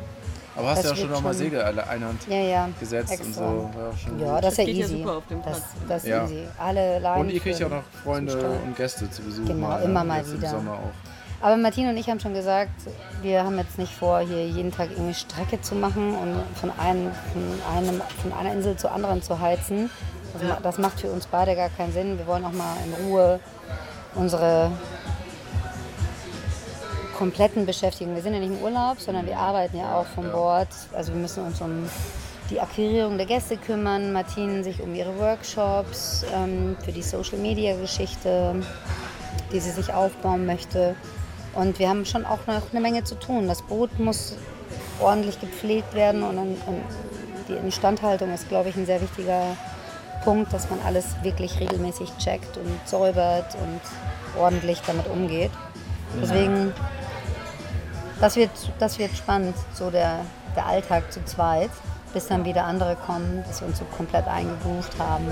[0.56, 2.70] Aber hast Das du ja schon wird noch mal schon- Segel alle Einhand Ja, ja.
[2.80, 3.44] gesetzt und extra.
[3.44, 3.70] so.
[3.92, 4.44] Auch schon Ja, gut.
[4.44, 4.98] das ist ja ja easy.
[5.00, 5.64] super auf dem das, Platz.
[5.88, 6.24] das ist Ja.
[6.26, 6.44] easy.
[6.60, 7.22] Alle Leinen.
[7.22, 9.48] Und ihr kriegt ja auch noch Freunde und Gäste zu Besuch.
[9.48, 10.08] Genau, mal, immer ne?
[10.10, 10.48] mal wieder.
[10.50, 11.44] Im Sommer auch.
[11.46, 12.70] Aber Martin und ich haben schon gesagt,
[13.24, 17.12] wir haben jetzt nicht vor, hier jeden Tag irgendwie Strecke zu machen und von, einem,
[17.34, 19.90] von, einem, von einer Insel zur anderen zu heizen.
[20.40, 22.18] Das, das macht für uns beide gar keinen Sinn.
[22.18, 23.40] Wir wollen auch mal in Ruhe
[24.16, 24.72] unsere
[27.18, 28.16] kompletten Beschäftigung.
[28.16, 30.68] Wir sind ja nicht im Urlaub, sondern wir arbeiten ja auch von Bord.
[30.94, 31.90] Also wir müssen uns um
[32.50, 38.56] die Akquirierung der Gäste kümmern, Martin sich um ihre Workshops, ähm, für die Social-Media-Geschichte,
[39.52, 40.96] die sie sich aufbauen möchte.
[41.54, 43.48] Und wir haben schon auch noch eine Menge zu tun.
[43.48, 44.36] Das Boot muss
[45.00, 46.58] ordentlich gepflegt werden und, und
[47.48, 49.56] die Instandhaltung ist, glaube ich, ein sehr wichtiger
[50.24, 55.52] Punkt, dass man alles wirklich regelmäßig checkt und säubert und ordentlich damit umgeht.
[56.22, 56.74] Deswegen,
[58.20, 60.20] das wird, das wird spannend, so der,
[60.56, 61.72] der Alltag zu zweit,
[62.14, 65.28] bis dann wieder andere kommen, dass wir uns so komplett eingegroovt haben.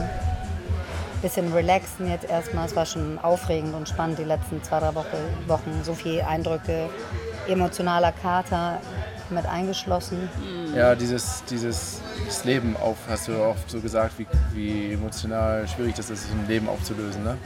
[1.22, 2.66] Bisschen relaxen jetzt erstmal.
[2.66, 5.82] Es war schon aufregend und spannend die letzten zwei, drei Woche, Wochen.
[5.84, 6.90] So viele Eindrücke,
[7.48, 8.80] emotionaler Kater
[9.32, 10.30] mit eingeschlossen.
[10.76, 15.96] Ja, dieses, dieses das Leben auf, hast du auch so gesagt, wie, wie emotional schwierig
[15.96, 17.38] das ist, ein Leben aufzulösen, ne?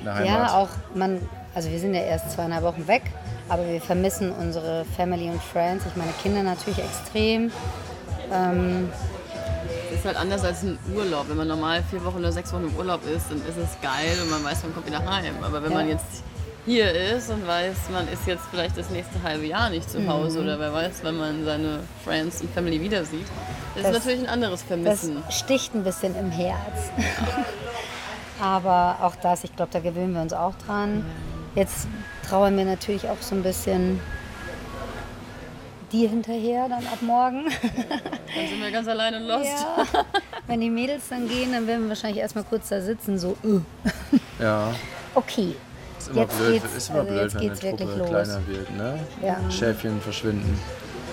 [0.00, 0.28] In der Heimat.
[0.28, 1.20] Ja, auch man,
[1.54, 3.02] also wir sind ja erst zweieinhalb Wochen weg,
[3.48, 5.84] aber wir vermissen unsere Family und Friends.
[5.86, 7.50] Ich meine Kinder natürlich extrem.
[8.32, 8.88] Ähm,
[9.90, 11.28] Das ist halt anders als ein Urlaub.
[11.28, 14.16] Wenn man normal vier Wochen oder sechs Wochen im Urlaub ist, dann ist es geil
[14.22, 15.34] und man weiß, man kommt wieder heim.
[15.42, 15.78] Aber wenn Ja.
[15.78, 16.22] man jetzt
[16.66, 20.38] hier ist und weiß, man ist jetzt vielleicht das nächste halbe Jahr nicht zu Hause
[20.38, 20.44] Mhm.
[20.44, 23.26] oder wer weiß, wenn man seine Friends und Family wieder sieht,
[23.74, 25.22] das, Das- ist natürlich ein anderes das Vermissen.
[25.30, 26.90] sticht ein bisschen im Herz.
[28.40, 31.04] aber auch das, ich glaube, da gewöhnen wir uns auch dran.
[31.54, 31.86] Jetzt
[32.28, 34.00] trauern wir natürlich auch so ein bisschen
[35.92, 37.44] dir hinterher dann ab morgen.
[38.34, 39.44] Dann sind wir ganz alleine lost.
[39.44, 40.02] ja.
[40.46, 43.60] Wenn die Mädels dann gehen, dann werden wir wahrscheinlich erstmal kurz da sitzen, so, äh.
[44.42, 44.74] Ja,
[45.14, 45.54] okay.
[46.06, 47.98] Ist immer Jetzt blöd, geht's- ist immer also blöd jetzt wenn geht's eine Truppe wirklich
[47.98, 48.08] los.
[48.08, 48.98] kleiner wird, ne?
[49.22, 49.50] Ja.
[49.50, 50.60] Schäfchen verschwinden.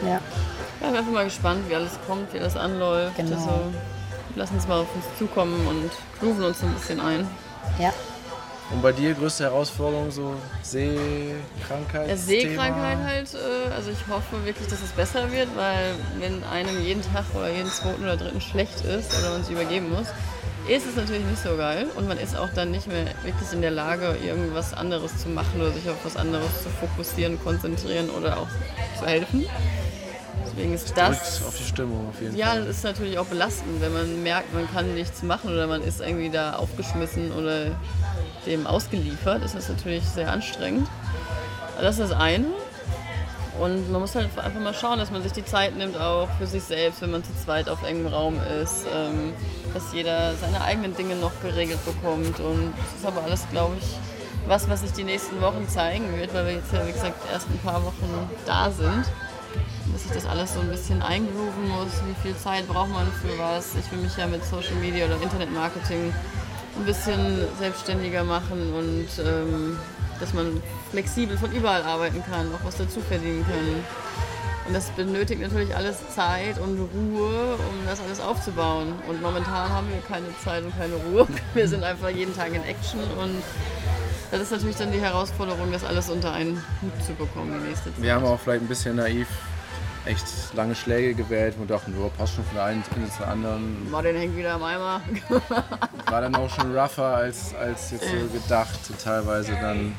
[0.04, 0.08] Ja.
[0.10, 3.16] Ja, ich bin einfach mal gespannt, wie alles kommt, wie das anläuft.
[3.18, 3.36] Genau.
[3.36, 3.50] Also,
[4.36, 7.28] lassen uns mal auf uns zukommen und grooven uns ein bisschen ein.
[7.80, 7.92] ja.
[8.74, 10.34] Und bei dir größte Herausforderung so
[10.64, 12.08] Sehkrankheit?
[12.08, 16.82] Ja, Seekrankheit halt, äh, also ich hoffe wirklich, dass es besser wird, weil wenn einem
[16.82, 20.08] jeden Tag oder jeden zweiten oder dritten schlecht ist oder man sich übergeben muss,
[20.68, 23.62] ist es natürlich nicht so geil und man ist auch dann nicht mehr wirklich in
[23.62, 28.38] der Lage, irgendwas anderes zu machen oder sich auf was anderes zu fokussieren, konzentrieren oder
[28.38, 28.47] auch
[28.99, 29.45] zu helfen.
[30.45, 32.66] Deswegen ist Drückt das auf die Stimmung auf jeden ja, Fall.
[32.66, 36.01] das ist natürlich auch belastend, wenn man merkt, man kann nichts machen oder man ist
[36.01, 37.72] irgendwie da aufgeschmissen oder
[38.45, 39.43] dem ausgeliefert.
[39.43, 40.88] Ist das natürlich sehr anstrengend.
[41.80, 42.47] Das ist das eine.
[43.60, 46.47] Und man muss halt einfach mal schauen, dass man sich die Zeit nimmt, auch für
[46.47, 48.86] sich selbst, wenn man zu zweit auf engem Raum ist.
[48.93, 49.34] Ähm,
[49.74, 52.39] dass jeder seine eigenen Dinge noch geregelt bekommt.
[52.39, 53.97] Und das ist aber alles, glaube ich,
[54.47, 57.47] was, was sich die nächsten Wochen zeigen wird, weil wir jetzt ja, wie gesagt, erst
[57.49, 59.06] ein paar Wochen da sind
[59.91, 62.02] dass ich das alles so ein bisschen eingrooven muss.
[62.08, 63.76] Wie viel Zeit braucht man für was?
[63.76, 66.14] Ich will mich ja mit Social Media oder Internetmarketing
[66.78, 69.78] ein bisschen selbstständiger machen und ähm,
[70.19, 70.61] dass man
[70.91, 73.84] flexibel von überall arbeiten kann, auch was dazu verdienen kann.
[74.67, 78.93] Und das benötigt natürlich alles Zeit und Ruhe, um das alles aufzubauen.
[79.09, 81.28] Und momentan haben wir keine Zeit und keine Ruhe.
[81.53, 83.41] Wir sind einfach jeden Tag in Action und
[84.30, 87.93] das ist natürlich dann die Herausforderung, das alles unter einen Hut zu bekommen die nächste
[87.93, 88.01] Zeit.
[88.01, 89.28] Wir haben auch vielleicht ein bisschen naiv
[90.06, 90.26] echt
[90.56, 93.89] lange Schläge gewählt und dachten, oh, passt schon von der einen Insel zur anderen.
[93.91, 95.02] Martin hängt wieder am Eimer.
[96.10, 99.95] War dann auch schon rougher als, als jetzt so gedacht, so teilweise dann.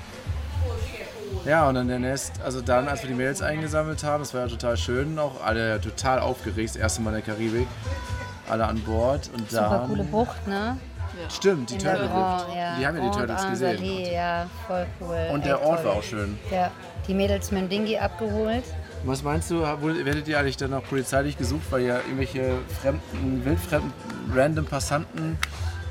[1.44, 4.42] Ja, und dann der Nest, also dann, als wir die Mails eingesammelt haben, das war
[4.42, 7.66] ja total schön, auch alle total aufgeregt, das erste Mal in der Karibik,
[8.48, 9.88] alle an Bord und Super dann...
[9.88, 10.76] coole Bucht, ne?
[11.28, 12.46] Stimmt, die Turtle Bucht.
[12.56, 12.76] ja.
[12.78, 13.70] Die haben ja die Turtles gesehen.
[13.70, 15.28] Anzali, Ja, voll cool.
[15.32, 15.86] Und der Ort toll.
[15.86, 16.38] war auch schön.
[16.50, 16.70] Ja,
[17.08, 18.64] die Mädels mit dem Dingi abgeholt.
[19.04, 23.92] Was meinst du, werdet ihr eigentlich dann noch polizeilich gesucht, weil ihr irgendwelche fremden, wildfremden,
[24.32, 25.38] random Passanten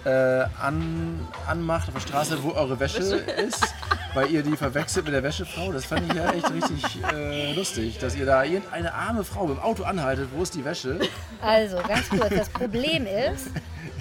[0.06, 3.74] äh, an, anmacht auf der Straße, wo eure Wäsche ist?
[4.14, 5.72] Weil ihr die verwechselt mit der Wäschefrau?
[5.72, 9.60] Das fand ich ja echt richtig äh, lustig, dass ihr da irgendeine arme Frau im
[9.60, 11.00] Auto anhaltet, wo ist die Wäsche?
[11.42, 13.48] Also, ganz kurz, das Problem ist,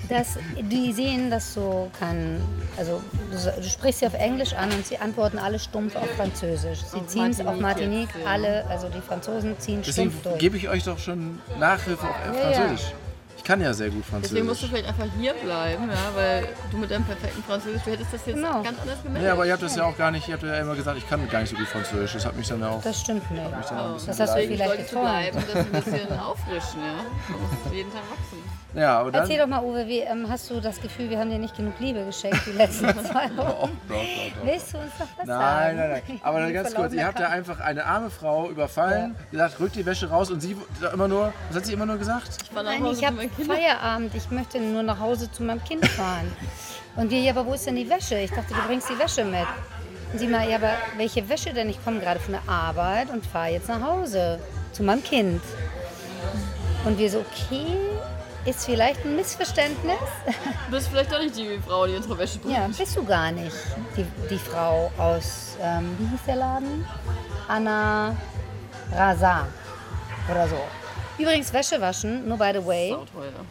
[0.08, 2.40] dass die sehen, dass du kein,
[2.76, 3.00] also
[3.30, 6.80] du, du sprichst sie auf Englisch an und sie antworten alle stumpf auf Französisch.
[6.82, 8.30] Sie ziehen es auf Martinique ja.
[8.30, 10.38] alle, also die Franzosen ziehen Deswegen stumpf durch.
[10.38, 12.56] gebe ich euch doch schon Nachhilfe auf Ja, ja.
[12.56, 12.88] Französisch.
[12.88, 12.99] Ich
[13.50, 14.68] kann ja sehr gut Deswegen musst du Französisch.
[14.86, 18.36] vielleicht einfach hier bleiben, ja, weil du mit deinem perfekten Französisch, du hättest das jetzt
[18.36, 18.62] Genau.
[18.62, 19.26] ganz anders gemerkt.
[19.26, 21.08] Ja, aber ihr habt das ja auch gar nicht, ihr habt ja immer gesagt, ich
[21.10, 22.12] kann gar nicht so gut Französisch.
[22.12, 22.80] Das hat mich dann ja auch...
[22.82, 23.42] Das stimmt nicht.
[23.44, 27.04] dann auch ein bisschen Das hast du vielleicht und das ein bisschen auffrischen, ja.
[27.26, 28.60] Du musst jeden Tag wachsen.
[28.72, 29.22] Ja, aber dann...
[29.22, 31.74] Erzähl doch mal, Uwe, wie, ähm, hast du das Gefühl, wir haben dir nicht genug
[31.80, 33.80] Liebe geschenkt die letzten zwei Oh, Wochen?
[33.88, 34.46] doch, doch, doch.
[34.46, 35.76] Willst du uns doch was sagen?
[35.76, 36.20] Nein, nein, nein.
[36.22, 39.84] Aber Die ganz kurz, ihr habt ja einfach eine arme Frau überfallen, gesagt, rückt die
[39.84, 42.28] Wäsche raus und sie da immer nur, was hat sie immer nur gesagt?
[42.44, 43.28] Ich war nach Nein, Hause ich habe.
[43.44, 44.14] Feierabend.
[44.14, 46.30] Ich möchte nur nach Hause zu meinem Kind fahren.
[46.96, 48.18] Und wir, ja, aber wo ist denn die Wäsche?
[48.18, 49.46] Ich dachte, du bringst die Wäsche mit.
[50.12, 51.68] Und sie mal, ja, aber welche Wäsche denn?
[51.68, 54.40] Ich komme gerade von der Arbeit und fahre jetzt nach Hause
[54.72, 55.42] zu meinem Kind.
[56.84, 57.66] Und wir so, okay,
[58.44, 59.98] ist vielleicht ein Missverständnis.
[60.66, 62.56] Du bist vielleicht doch nicht die Frau, die unsere Wäsche bringt.
[62.56, 63.54] Ja, bist du gar nicht.
[63.96, 66.86] Die, die Frau aus, ähm, wie hieß der Laden?
[67.48, 68.16] Anna
[68.92, 69.46] Razar
[70.30, 70.56] oder so.
[71.20, 72.96] Übrigens, Wäsche waschen, nur by the way.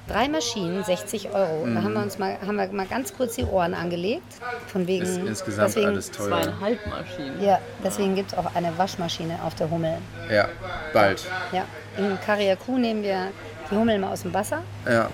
[0.07, 1.67] Drei Maschinen, 60 Euro.
[1.67, 4.23] Da haben wir uns mal, haben wir mal ganz kurz die Ohren angelegt.
[4.67, 5.03] Von wegen.
[5.03, 6.27] Ist insgesamt deswegen, alles teuer.
[6.29, 7.41] Zweieinhalb Maschinen.
[7.43, 9.97] Ja, deswegen gibt es auch eine Waschmaschine auf der Hummel.
[10.31, 10.47] Ja,
[10.93, 11.23] bald.
[11.51, 11.65] Ja,
[11.97, 13.27] in Kariakou nehmen wir
[13.69, 15.09] die Hummel mal aus dem Wasser Ja.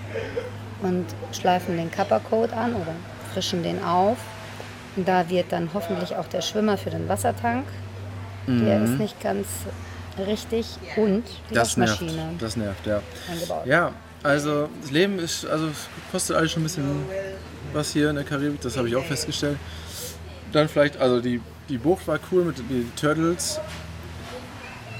[0.82, 2.92] und schleifen den Kappercoat an oder
[3.34, 4.16] frischen den auf.
[4.96, 7.66] Und da wird dann hoffentlich auch der Schwimmer für den Wassertank.
[8.48, 9.46] Der ist nicht ganz
[10.24, 10.66] richtig.
[10.96, 11.54] Und die Mhm.
[11.54, 12.02] Das nervt.
[12.38, 13.00] Das nervt, ja.
[13.30, 13.66] eingebaut.
[13.66, 13.92] Ja,
[14.22, 15.68] also das Leben ist, also
[16.10, 16.84] kostet alles schon ein bisschen
[17.72, 19.58] was hier in der Karibik, das habe ich auch festgestellt.
[20.52, 23.60] Dann vielleicht, also die, die Bucht war cool mit den Turtles.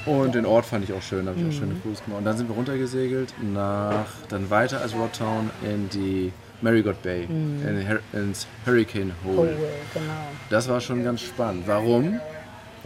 [0.05, 2.19] Und den Ort fand ich auch schön, da habe ich auch schöne Fotos gemacht.
[2.21, 7.85] Und dann sind wir runtergesegelt nach, dann weiter als Rodtown in die Marigot Bay, in,
[7.89, 9.37] Hur- ins Hurricane Hole.
[9.37, 9.57] Cool,
[9.95, 10.13] genau.
[10.49, 11.65] Das war schon ganz spannend.
[11.67, 12.21] Warum?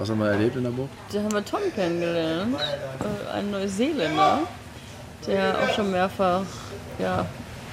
[0.01, 0.89] Was haben wir erlebt in der Bucht?
[1.13, 4.39] Da haben wir Tom kennengelernt, äh, einen Neuseeländer,
[5.27, 6.41] der auch schon mehrfach
[6.99, 7.27] ja,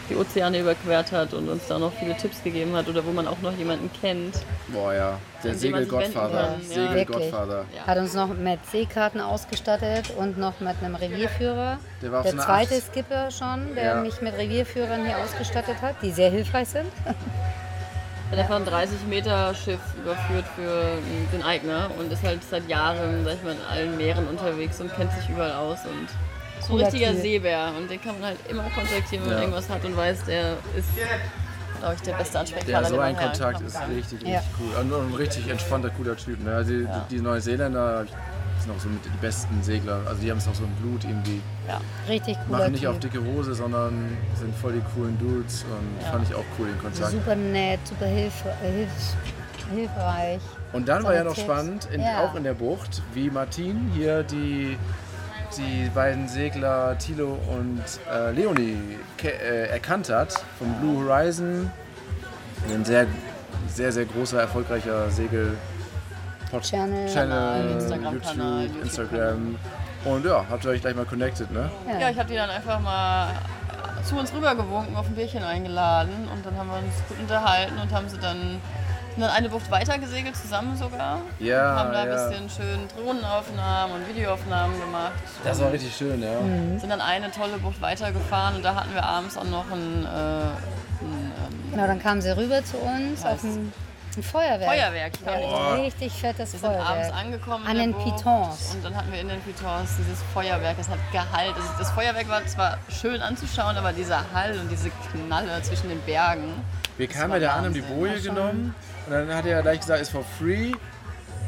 [0.10, 3.30] die Ozeane überquert hat und uns da noch viele Tipps gegeben hat oder wo man
[3.30, 4.36] auch noch jemanden kennt.
[4.68, 5.20] Boah, ja.
[5.42, 6.58] Der Segelgottvater.
[6.68, 7.64] Segelgottvater.
[7.74, 7.88] Ja.
[7.88, 11.80] Hat uns noch mit Seekarten ausgestattet und noch mit einem Revierführer.
[12.02, 12.88] Der war auf der zweite Acht.
[12.92, 14.02] Skipper schon, der Ja.
[14.02, 16.92] mich mit Revierführern hier ausgestattet hat, die sehr hilfreich sind.
[18.32, 20.98] Hat einfach ein 30 Meter Schiff überführt für
[21.32, 24.94] den Eigner und ist halt seit Jahren, sag ich mal, in allen Meeren unterwegs und
[24.96, 26.10] kennt sich überall aus und
[26.60, 27.14] ist ein richtiger.
[27.14, 29.40] Seebär und den kann man halt immer kontaktieren, wenn man Ja.
[29.44, 30.90] irgendwas hat und weiß, der ist,
[31.80, 32.82] glaube ich, der beste Ansprechpartner.
[32.82, 34.42] Ja, so ein Kontakt ist richtig, richtig Ja.
[34.60, 34.82] cool.
[34.82, 36.44] Und ein richtig entspannter, cooler Typ.
[36.44, 36.54] Ne?
[36.54, 37.06] Also die, Ja.
[37.10, 38.06] die Neuseeländer
[38.68, 40.02] sind auch so mit die besten Segler.
[40.08, 41.42] Also die haben es auch so im Blut irgendwie.
[41.68, 41.80] Ja.
[42.08, 42.90] Richtig cooler Machen nicht typ.
[42.92, 45.64] auf dicke Hose, sondern sind voll die coolen Dudes.
[45.64, 46.12] Und Ja.
[46.12, 47.12] fand ich auch cool, den Kontakt.
[47.12, 49.16] Super nett, super hilf hilfs
[49.74, 50.40] hilfreich.
[50.74, 51.44] Und dann war ja noch Tipps.
[51.46, 52.24] spannend, in, Ja.
[52.24, 54.78] auch in der Bucht, wie Martin hier die,
[55.58, 58.78] die beiden Segler Thilo und äh, Leonie
[59.24, 61.70] äh, erkannt hat vom Blue Horizon.
[62.74, 63.08] Ein sehr,
[63.68, 65.54] sehr, sehr großer, erfolgreicher Segel
[66.52, 67.14] Pod- Channel.
[67.14, 69.30] Channel Instagram-Kanal, YouTube, YouTube-Kanal.
[69.34, 69.56] Instagram.
[70.06, 71.70] Und ja, habt ihr euch gleich mal connected, ne?
[72.00, 73.28] Ja, ich habe die dann einfach mal
[74.06, 77.92] zu uns rübergewunken, auf ein Bierchen eingeladen und dann haben wir uns gut unterhalten und
[77.92, 78.62] haben sie dann,
[79.18, 81.20] dann eine Bucht weiter gesegelt, zusammen sogar.
[81.40, 82.30] Ja, haben da ein ja.
[82.30, 85.12] bisschen schön Drohnenaufnahmen und Videoaufnahmen gemacht.
[85.44, 86.40] Das war richtig schön, ja.
[86.80, 90.08] sind dann eine tolle Bucht weitergefahren und da hatten wir abends auch noch ein, äh,
[91.04, 91.34] ein
[91.72, 93.74] Genau, dann kamen sie rüber zu uns Heißt- auf ein,
[94.18, 94.70] ein Feuerwerk.
[94.70, 95.14] Feuerwerk.
[95.26, 95.74] Ja.
[95.74, 97.16] Ein richtig fettes Wir sind abends Feuerwerk.
[97.16, 98.74] angekommen An den Pitons.
[98.76, 101.56] und dann hatten wir in den Pitons dieses Feuerwerk, das hat Gehalt.
[101.56, 106.02] Also das Feuerwerk war zwar schön anzuschauen, aber dieser Hall und diese Knalle zwischen den
[106.02, 106.54] Bergen.
[106.98, 107.82] Wir kamen da an, haben die.
[107.82, 108.74] Boje genommen
[109.06, 110.74] und dann hat er ja gleich gesagt, ist for free.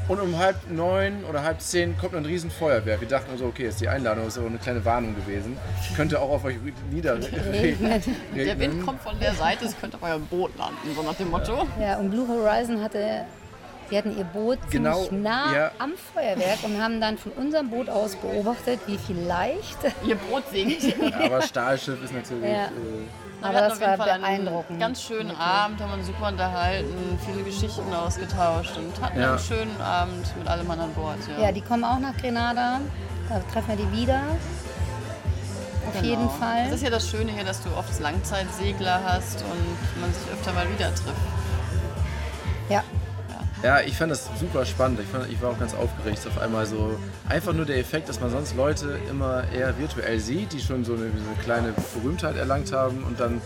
[0.09, 2.99] Und um halb neun oder halb zehn kommt ein riesen Feuerwerk.
[2.99, 5.55] Wir dachten so, okay, ist die Einladung, ist aber eine kleine Warnung gewesen.
[5.95, 6.55] Könnte auch auf euch
[6.89, 8.03] niederregnen.
[8.35, 11.29] Der Wind kommt von der Seite, es könnte auf eurem Boot landen, so nach dem
[11.29, 11.67] Motto.
[11.79, 13.25] Ja, und Blue Horizon hatte,
[13.91, 15.71] die hatten ihr Boot Genau, ziemlich nah ja.
[15.77, 19.77] am Feuerwerk und haben dann von unserem Boot aus beobachtet, wie vielleicht.
[20.03, 20.95] Ihr Boot sinkt.
[21.21, 22.49] Aber Stahlschiff ist natürlich.
[22.49, 22.65] Ja.
[22.65, 22.69] Äh,
[23.41, 24.79] Aber wir hatten das auf jeden war Fall einen beeindruckend.
[24.79, 29.29] Ganz schönen Abend, haben uns super unterhalten, viele Geschichten ausgetauscht und hatten Ja.
[29.31, 31.17] einen schönen Abend mit allem Mann an Bord.
[31.37, 32.79] Ja, Ja, die kommen auch nach Grenada.
[33.29, 34.21] Da treffen wir die wieder.
[35.87, 36.05] Auf Genau.
[36.05, 36.73] jeden Das Fall.
[36.73, 40.67] ist ja das Schöne hier, dass du oft Langzeitsegler hast und man sich öfter mal
[40.69, 41.15] wieder trifft.
[42.69, 42.83] Ja,
[43.63, 44.99] ja, ich fand das super spannend.
[45.01, 46.19] Ich, fand, ich war auch ganz aufgeregt.
[46.27, 46.97] Auf einmal so
[47.27, 50.93] einfach nur der Effekt, dass man sonst Leute immer eher virtuell sieht, die schon so
[50.93, 53.41] eine, so eine kleine Berühmtheit erlangt haben und dann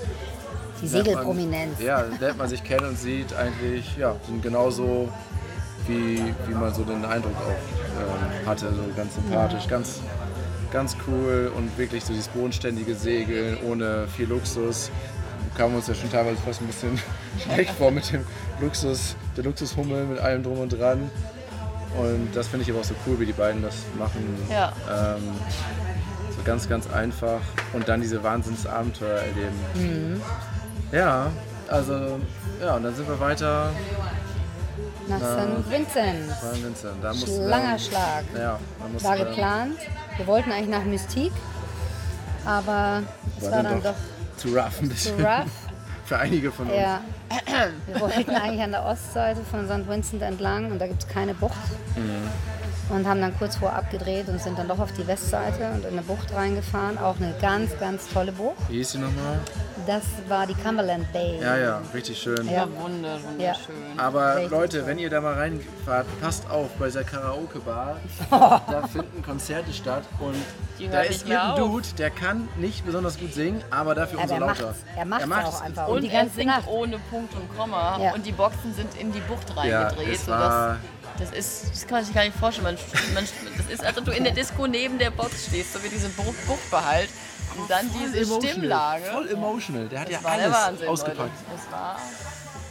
[0.82, 1.80] die lernt man- Segelprominenz.
[1.82, 5.10] Ja, lernt man sich kennen und sieht eigentlich, ja, sind genauso
[5.88, 8.70] wie, wie man so den Eindruck auch ähm, hatte.
[8.74, 10.00] So ganz sympathisch, ganz,
[10.72, 14.92] ganz cool und wirklich so dieses bodenständige Segeln ohne viel Luxus.
[15.58, 17.00] Kamen uns ja schon teilweise fast ein bisschen
[17.44, 18.24] schlecht vor mit dem
[18.62, 21.10] Luxus, der Luxushummel mit allem drum und dran.
[21.98, 24.24] Und das finde ich aber auch so cool, wie die beiden das machen.
[24.50, 24.74] Ja.
[24.90, 25.24] Ähm,
[26.36, 27.40] so ganz, ganz einfach.
[27.74, 30.22] Und dann diese Wahnsinnsabenteuer erleben.
[30.92, 31.32] Ja,
[31.68, 32.20] also,
[32.62, 33.72] ja, und dann sind wir weiter
[35.08, 35.72] Nach St.
[35.72, 36.30] Vincent.
[36.42, 36.94] bei Vincent.
[37.02, 38.24] Da mussten Langer Schlag.
[38.36, 38.60] Ja,
[38.98, 39.78] da War geplant.
[40.18, 41.34] Wir wollten eigentlich nach Mystique,
[42.46, 43.02] aber
[43.40, 43.96] es war dann doch
[44.38, 45.26] zu rough ein zu bisschen.
[45.26, 45.46] rough.
[46.06, 46.76] Für einige von uns.
[46.76, 47.02] Ja.
[47.88, 49.88] Wir wollten eigentlich an der Ostseite von St.
[49.88, 51.54] Vincent entlang und da gibt es keine Bucht.
[52.94, 55.94] Und haben dann kurz vor abgedreht und sind dann doch auf die Westseite und in
[55.94, 56.98] eine Bucht reingefahren.
[57.00, 58.58] Auch eine ganz, ganz tolle Bucht.
[58.70, 59.40] Wie hieß die nochmal?
[59.88, 61.40] Das war die Cumberland Bay.
[61.42, 62.46] Ja, ja, richtig schön.
[62.46, 62.52] Ja.
[62.54, 63.76] Ja, wunder, wunderschön.
[63.98, 64.88] Aber Richtig Leute, toll.
[64.88, 67.98] wenn ihr da mal reinfahrt, passt auf, bei dieser Karaoke-Bar,
[68.30, 70.36] da finden Konzerte statt und
[70.80, 71.58] Die da ist auf.
[71.58, 74.66] Dude, der kann nicht besonders gut singen, aber dafür Aber umso er lauter.
[74.68, 74.84] macht's.
[74.96, 75.88] Er macht's auch einfach.
[75.88, 76.68] Und die er ganze singt Nacht.
[76.68, 78.14] ohne Punkt und Komma Ja.
[78.14, 80.16] und die Boxen sind in die Bucht Ja, reingedreht.
[80.16, 80.78] es und war-
[81.20, 82.66] das, ist, das kann man sich gar nicht vorstellen.
[82.66, 82.78] Man,
[83.14, 85.90] man, das ist, als ob du in der Disco neben der Box stehst, so wie
[85.90, 87.10] diese Bucht, Buchtbehalt.
[87.56, 89.04] Und dann diese Emotional, Stimmlage.
[89.06, 89.88] Voll emotional.
[89.88, 91.20] Der hat Das ja alles Wahnsinn, ausgepackt.
[91.20, 91.32] Leute.
[91.56, 92.00] Das war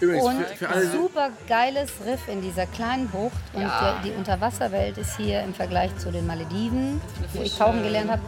[0.00, 3.36] Übrigens, Und für, für alle, super geiles Riff in dieser kleinen Bucht.
[3.52, 4.00] Und Ja.
[4.02, 7.00] der, die Unterwasserwelt ist hier im Vergleich zu den Malediven,
[7.34, 8.22] wo ich tauchen gelernt habe,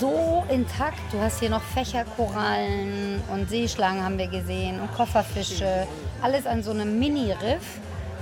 [0.00, 0.98] so intakt.
[1.12, 5.86] Du hast hier noch Fächerkorallen und Seeschlangen haben wir gesehen und Kofferfische.
[6.22, 7.62] Alles an so einem Mini-Riff.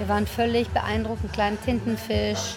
[0.00, 2.56] Wir waren völlig beeindruckt, einen kleinen Tintenfisch.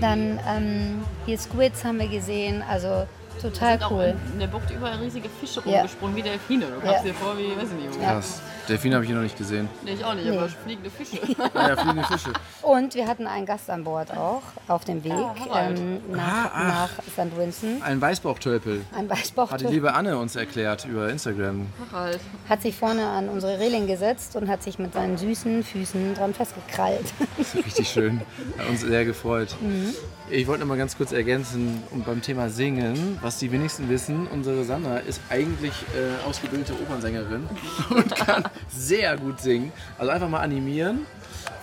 [0.00, 3.06] Dann ähm, hier Squids haben wir gesehen, also
[3.40, 4.14] total sind auch cool.
[4.32, 5.76] in der Bucht überall riesige Fische Ja.
[5.78, 6.66] rumgesprungen, wie Delfine.
[6.66, 7.02] Du kommst Ja.
[7.04, 8.14] dir vor wie, weiß ich nicht, Ja.
[8.14, 8.40] krass.
[8.68, 9.68] Delfine habe ich hier noch nicht gesehen.
[9.84, 10.36] Nee, ich auch nicht, Nee.
[10.36, 11.18] aber fliegende Fische.
[11.54, 12.32] Ah ja, fliegende Fische.
[12.62, 15.78] Und wir hatten einen Gast an Bord auch auf dem Weg Harald.
[15.78, 16.90] ähm, nach, Ah, ach.
[16.98, 17.36] nach St.
[17.36, 17.82] Vincent.
[17.82, 18.82] Ein Weißbauchtölpel.
[18.92, 21.66] Ein Hat die Weißbauchtölpel liebe Anne uns erklärt über Instagram.
[21.92, 22.20] halt.
[22.48, 26.32] hat sich vorne an unsere Reling gesetzt und hat sich mit seinen süßen Füßen dran
[26.34, 27.12] festgekrallt.
[27.38, 28.20] Das ist richtig schön.
[28.58, 29.54] Hat uns sehr gefreut.
[29.60, 29.92] Mhm.
[30.30, 34.26] Ich wollte noch mal ganz kurz ergänzen und beim Thema Singen, was die wenigsten wissen,
[34.32, 37.46] unsere Sandra ist eigentlich äh, ausgebildete Opernsängerin
[37.90, 39.72] und kann sehr gut singen.
[39.98, 41.06] Also einfach mal animieren.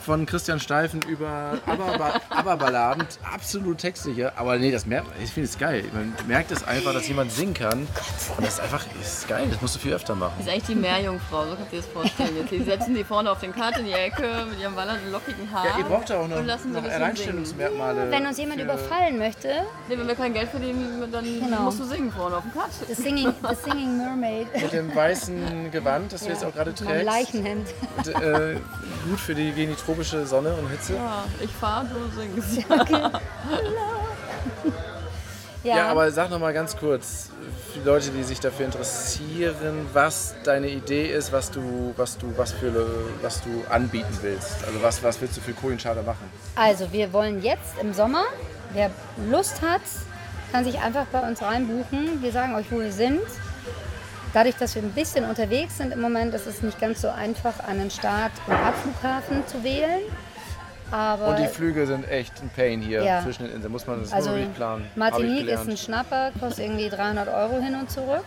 [0.09, 4.33] Von Christian Steifen über Aber- Aber-Balladen, absolut textsicher.
[4.37, 5.15] Aber nee, das merkt man.
[5.23, 5.83] Ich finde es geil.
[5.93, 7.81] Man merkt es einfach, dass jemand singen kann.
[7.81, 7.87] Und
[8.39, 9.45] das ist einfach das ist geil.
[9.51, 10.33] Das musst du viel öfter machen.
[10.39, 12.37] Das ist eigentlich die Meerjungfrau, so kannst du dir das vorstellen.
[12.39, 15.47] Jetzt, die setzen die vorne auf den Kart in die Ecke mit ihrem wallernden, lockigen
[15.53, 15.65] Haar.
[15.67, 18.09] Ja, ihr braucht ja auch noch, noch Alleinstellungsmerkmale.
[18.09, 19.47] Wenn uns jemand für- überfallen möchte.
[19.89, 21.61] Nee, wenn wir kein Geld verdienen, dann Genau.
[21.61, 22.71] musst du singen vorne auf dem Kart.
[22.87, 27.05] the Singing, the singing Mermaid Mit dem weißen Gewand, das du jetzt auch gerade trägst.
[27.05, 27.67] Leichenhemd.
[27.97, 28.55] Und, äh,
[29.07, 30.95] gut für die gegen die tropische Sonne und Hitze.
[30.95, 32.65] Ja, ich fahr, du singst.
[35.61, 37.31] Ja, Ja, aber sag noch mal ganz kurz,
[37.73, 42.31] für die Leute, die sich dafür interessieren, was deine Idee ist, was du, was du,
[42.37, 42.71] was für,
[43.21, 44.63] was du anbieten willst.
[44.65, 46.31] Also was, was willst du für Kohlenschade machen?
[46.55, 48.23] Also wir wollen jetzt im Sommer,
[48.71, 48.89] wer
[49.29, 49.81] Lust hat,
[50.53, 52.21] kann sich einfach bei uns reinbuchen.
[52.21, 53.19] Wir sagen euch, wo wir sind.
[54.33, 57.59] Dadurch, dass wir ein bisschen unterwegs sind im Moment, ist es nicht ganz so einfach,
[57.67, 60.01] einen Start- und Abflughafen zu wählen.
[60.91, 63.21] Aber Und die Flüge sind echt ein Pain hier Ja.
[63.23, 63.71] zwischen den Inseln.
[63.71, 64.87] Muss man das also wirklich planen.
[64.95, 68.23] Martinique ist ein Schnapper, kostet irgendwie 300 Euro hin und zurück.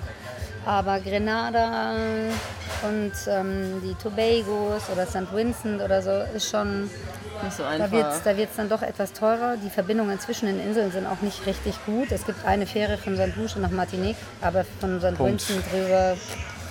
[0.65, 1.95] Aber Grenada
[2.85, 5.33] und ähm, die Tobagos oder St.
[5.35, 6.89] Vincent oder so ist schon
[7.43, 7.91] Nicht so Da einfach.
[7.91, 9.57] wird es da wird's dann doch etwas teurer.
[9.57, 12.13] Die Verbindungen zwischen den Inseln sind auch nicht richtig gut.
[12.13, 13.37] Es gibt eine Fähre von St.
[13.37, 15.19] Lucia nach Martinique, aber von St.
[15.19, 16.17] Vincent drüber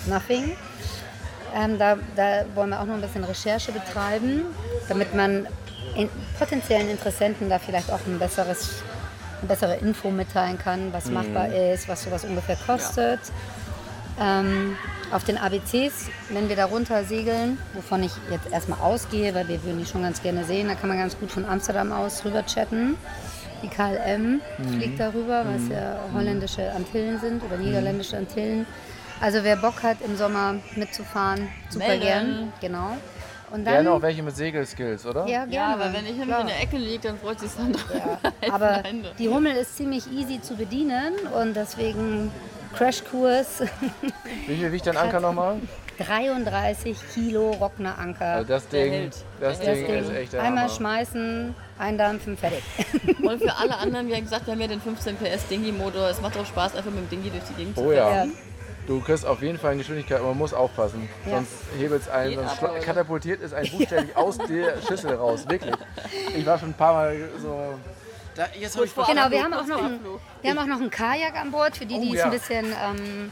[0.08, 0.56] nothing.
[1.56, 4.46] Ähm, da, da wollen wir auch noch ein bisschen Recherche betreiben,
[4.88, 5.48] damit man
[5.96, 6.10] in,
[6.40, 8.84] potenziellen Interessenten da vielleicht auch ein besseres,
[9.42, 13.20] eine bessere Info mitteilen kann, was machbar ist, was sowas ungefähr kostet.
[14.22, 14.78] Ähm,
[15.12, 19.64] auf den ABCs, wenn wir da runter segeln, wovon ich jetzt erstmal ausgehe, weil wir
[19.64, 22.46] würden die schon ganz gerne sehen, da kann man ganz gut von Amsterdam aus rüber
[22.46, 22.96] chatten.
[23.64, 24.42] Die KLM
[24.78, 28.66] fliegt darüber, weil es ja holländische Antillen sind oder niederländische Antillen.
[29.20, 32.02] Also wer Bock hat, im Sommer mitzufahren, super Melden.
[32.04, 32.54] gern.
[32.62, 32.98] Genau.
[33.52, 35.28] Und dann, Gerne auch welche mit Segelskills, oder?
[35.28, 35.54] ja, gerne.
[35.54, 38.82] ja, aber wenn ich nämlich in der Ecke liege, dann freut sich dann Ja, aber
[39.20, 42.32] die Hummel ist ziemlich easy zu bedienen und deswegen
[42.76, 43.62] Crashkurs
[44.48, 45.58] Wie viel wiegt dein Anker nochmal?
[46.00, 48.26] 33 Kilo Rockner Anker.
[48.26, 50.74] Also das Ding, das Der Ding Das ist Ding echt der einmal Hammer.
[50.74, 52.64] schmeißen, eindampfen, fertig.
[53.22, 56.10] Und für alle anderen, wie gesagt, wir haben ja den 15 PS Dingy-Motor.
[56.10, 58.26] Es macht auch Spaß, einfach mit dem Dingy durch die Gegend Oh zu ja.
[58.26, 58.32] Ja.
[58.88, 61.08] Du kriegst auf jeden Fall eine Geschwindigkeit, aber man muss aufpassen.
[61.26, 61.36] Ja.
[61.36, 65.46] Sonst hebelt es ein, Geht sonst katapultiert es ein buchstäblich aus der Schüssel raus.
[65.48, 65.76] Wirklich.
[66.36, 67.76] Ich war schon ein paar Mal so.
[68.36, 70.00] Da, jetzt habe ich vor Genau, wir haben, auch noch ein,
[70.42, 72.26] wir haben auch noch ein Kajak an Bord, für die, die Oh, es ja.
[72.26, 73.30] ein bisschen ähm,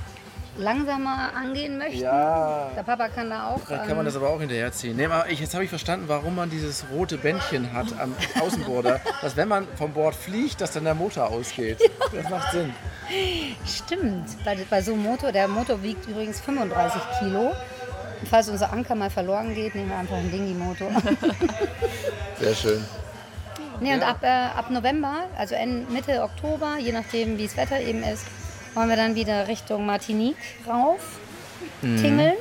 [0.58, 2.02] langsamer angehen möchten.
[2.02, 2.70] Ja.
[2.76, 3.60] Der Papa kann da auch.
[3.66, 4.98] Vielleicht kann man ähm, das aber auch hinterherziehen.
[4.98, 9.00] Nee, aber ich, jetzt habe ich verstanden, warum man dieses rote Bändchen hat am Außenborder.
[9.22, 11.78] dass wenn man vom Bord fliegt, dass dann der Motor ausgeht.
[12.14, 12.74] Das macht Sinn.
[13.66, 17.54] Stimmt, bei, bei so einem Motor, der Motor wiegt übrigens 35 Kilo.
[18.30, 20.92] Falls unser Anker mal verloren geht, nehmen wir einfach einen Dingy-Motor.
[22.38, 22.86] Sehr schön.
[23.82, 24.10] Nee, und Ja.
[24.10, 28.26] ab, äh, ab November, also Ende, Mitte Oktober, je nachdem wie das Wetter eben ist,
[28.76, 30.36] wollen wir dann wieder Richtung Martinique
[30.68, 31.00] rauf
[31.82, 32.36] tingeln.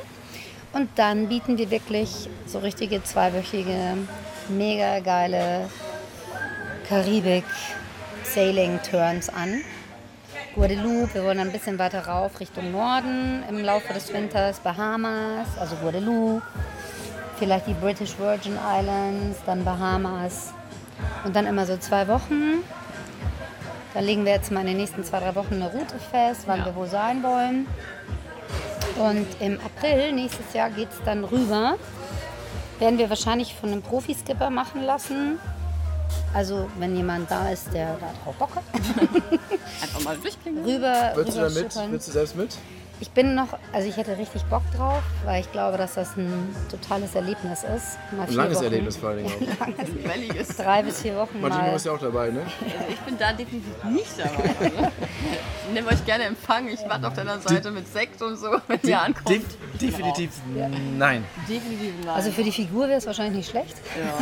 [0.72, 3.96] Und dann bieten wir wirklich so richtige zweiwöchige,
[4.48, 5.68] mega geile
[6.88, 9.62] Karibik-Sailing-Turns an.
[10.54, 15.46] Guadeloupe, wir wollen dann ein bisschen weiter rauf Richtung Norden im Laufe des Winters, Bahamas,
[15.58, 16.42] also Guadeloupe,
[17.38, 20.52] vielleicht die British Virgin Islands, dann Bahamas
[21.24, 22.62] und dann immer so zwei Wochen.
[23.94, 26.60] Da legen wir jetzt mal in den nächsten zwei, drei Wochen eine Route fest, wann
[26.60, 26.66] Ja.
[26.66, 27.66] wir wo sein wollen.
[28.98, 31.76] Und im April nächstes Jahr geht es dann rüber.
[32.78, 35.38] Werden wir wahrscheinlich von einem Profiskipper machen lassen.
[36.34, 38.64] Also wenn jemand da ist, der da drauf Bock hat.
[39.82, 40.64] Einfach mal durchklingeln.
[40.64, 41.92] Rüber, Würdest du rüber da mit?
[41.92, 42.56] Willst du selbst mit?
[43.00, 46.54] Ich bin noch, also ich hätte richtig Bock drauf, weil ich glaube, dass das ein
[46.68, 47.96] totales Erlebnis ist.
[48.16, 50.08] Mal Ein langes Wochen, Erlebnis vor allen Dingen auch.
[50.08, 50.56] Welliges.
[50.56, 51.76] Drei bis vier Wochen Martino mal.
[51.76, 52.40] ist ja auch dabei, ne?
[52.40, 54.50] Also ich bin da definitiv nicht dabei.
[54.60, 54.90] Also.
[55.68, 56.66] Ich nehme euch gerne Empfang.
[56.68, 59.28] Ich warte auf deiner Seite mit Sekt und so, wenn ihr ankommt.
[59.28, 59.42] Def
[59.80, 60.30] definitiv
[60.96, 61.24] nein.
[61.48, 62.14] Definitiv nein.
[62.14, 63.76] Also für die Figur wäre es wahrscheinlich nicht schlecht.
[63.98, 64.14] ja.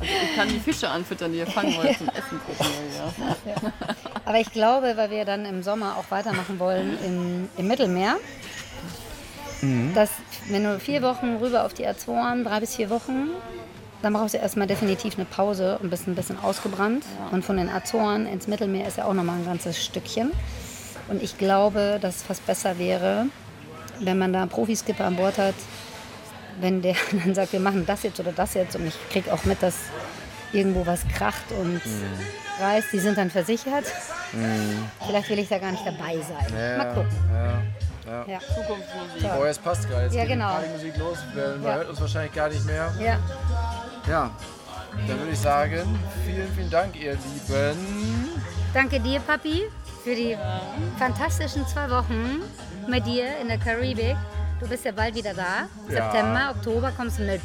[0.00, 2.66] Also ich kann die Fische anfüttern, die ihr fangen wollt zum Essen gucken.
[3.46, 3.72] Ja.
[4.28, 8.16] Aber ich glaube, weil wir dann im Sommer auch weitermachen wollen im, im Mittelmeer,
[9.94, 10.10] dass
[10.50, 13.30] wenn du vier Wochen rüber auf die Azoren, drei bis vier Wochen,
[14.02, 17.04] dann brauchst du erstmal definitiv eine Pause und bist ein bisschen ausgebrannt.
[17.32, 20.30] Und von den Azoren ins Mittelmeer ist ja auch nochmal ein ganzes Stückchen.
[21.08, 23.28] Und ich glaube, dass es fast besser wäre,
[23.98, 25.54] wenn man da einen Profiskipper an Bord hat,
[26.60, 29.44] wenn der dann sagt, wir machen das jetzt oder das jetzt und ich kriege auch
[29.44, 29.76] mit, dass
[30.52, 31.80] irgendwo was kracht und
[32.60, 33.84] reißt, die sind dann versichert.
[35.06, 36.46] Vielleicht will ich da gar nicht dabei sein.
[36.58, 37.16] Ja, Mal gucken.
[37.32, 37.62] Ja,
[38.10, 38.24] ja.
[38.26, 38.38] Ja.
[38.40, 39.30] Zukunftsmusik.
[39.40, 40.04] Oh, jetzt passt gerade.
[40.04, 40.48] Jetzt Ja, geht genau.
[40.58, 41.18] die Partymusik los.
[41.34, 41.74] Man Ja.
[41.74, 42.92] hört uns wahrscheinlich gar nicht mehr.
[43.00, 43.18] Ja.
[44.08, 44.30] Ja,
[45.06, 48.28] dann würde ich sagen, vielen, vielen Dank, ihr Lieben.
[48.72, 49.64] Danke dir, Papi,
[50.02, 50.36] für die
[50.98, 52.42] fantastischen zwei Wochen
[52.86, 54.16] mit dir in der Karibik.
[54.60, 55.68] Du bist ja bald wieder da.
[55.92, 56.10] Ja.
[56.10, 57.40] September, Oktober kommst du mit.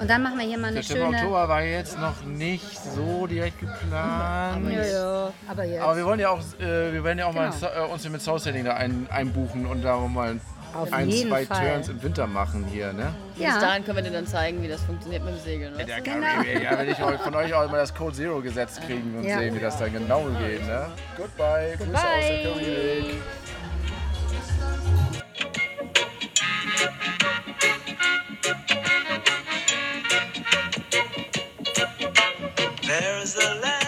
[0.00, 1.18] Und dann machen wir hier mal eine September, schöne.
[1.18, 4.70] Oktober war jetzt noch nicht so direkt geplant.
[4.72, 5.82] Ja, ja, aber jetzt.
[5.82, 7.86] Aber wir wollen ja auch, äh, wir werden ja auch mal Genau.
[7.86, 10.40] äh, uns hier mit Soul-Setting da ein, einbuchen und da mal
[10.74, 11.72] Auf ein, jeden zwei Fall.
[11.72, 13.12] Turns im Winter machen hier, ne?
[13.34, 13.60] Bis ja.
[13.60, 15.74] dahin können wir dir dann zeigen, wie das funktioniert mit dem Segeln.
[15.76, 16.02] Der du?
[16.02, 19.24] Karibik, ja, wenn ich euch- von euch auch mal das Code Zero Gesetz kriegen und
[19.24, 19.38] Ja.
[19.38, 20.86] sehen, wie das dann genau geht, ne?
[21.18, 22.64] Goodbye, Grüße aus der Goodbye.
[22.64, 23.22] Karibik.
[33.34, 33.79] There is a land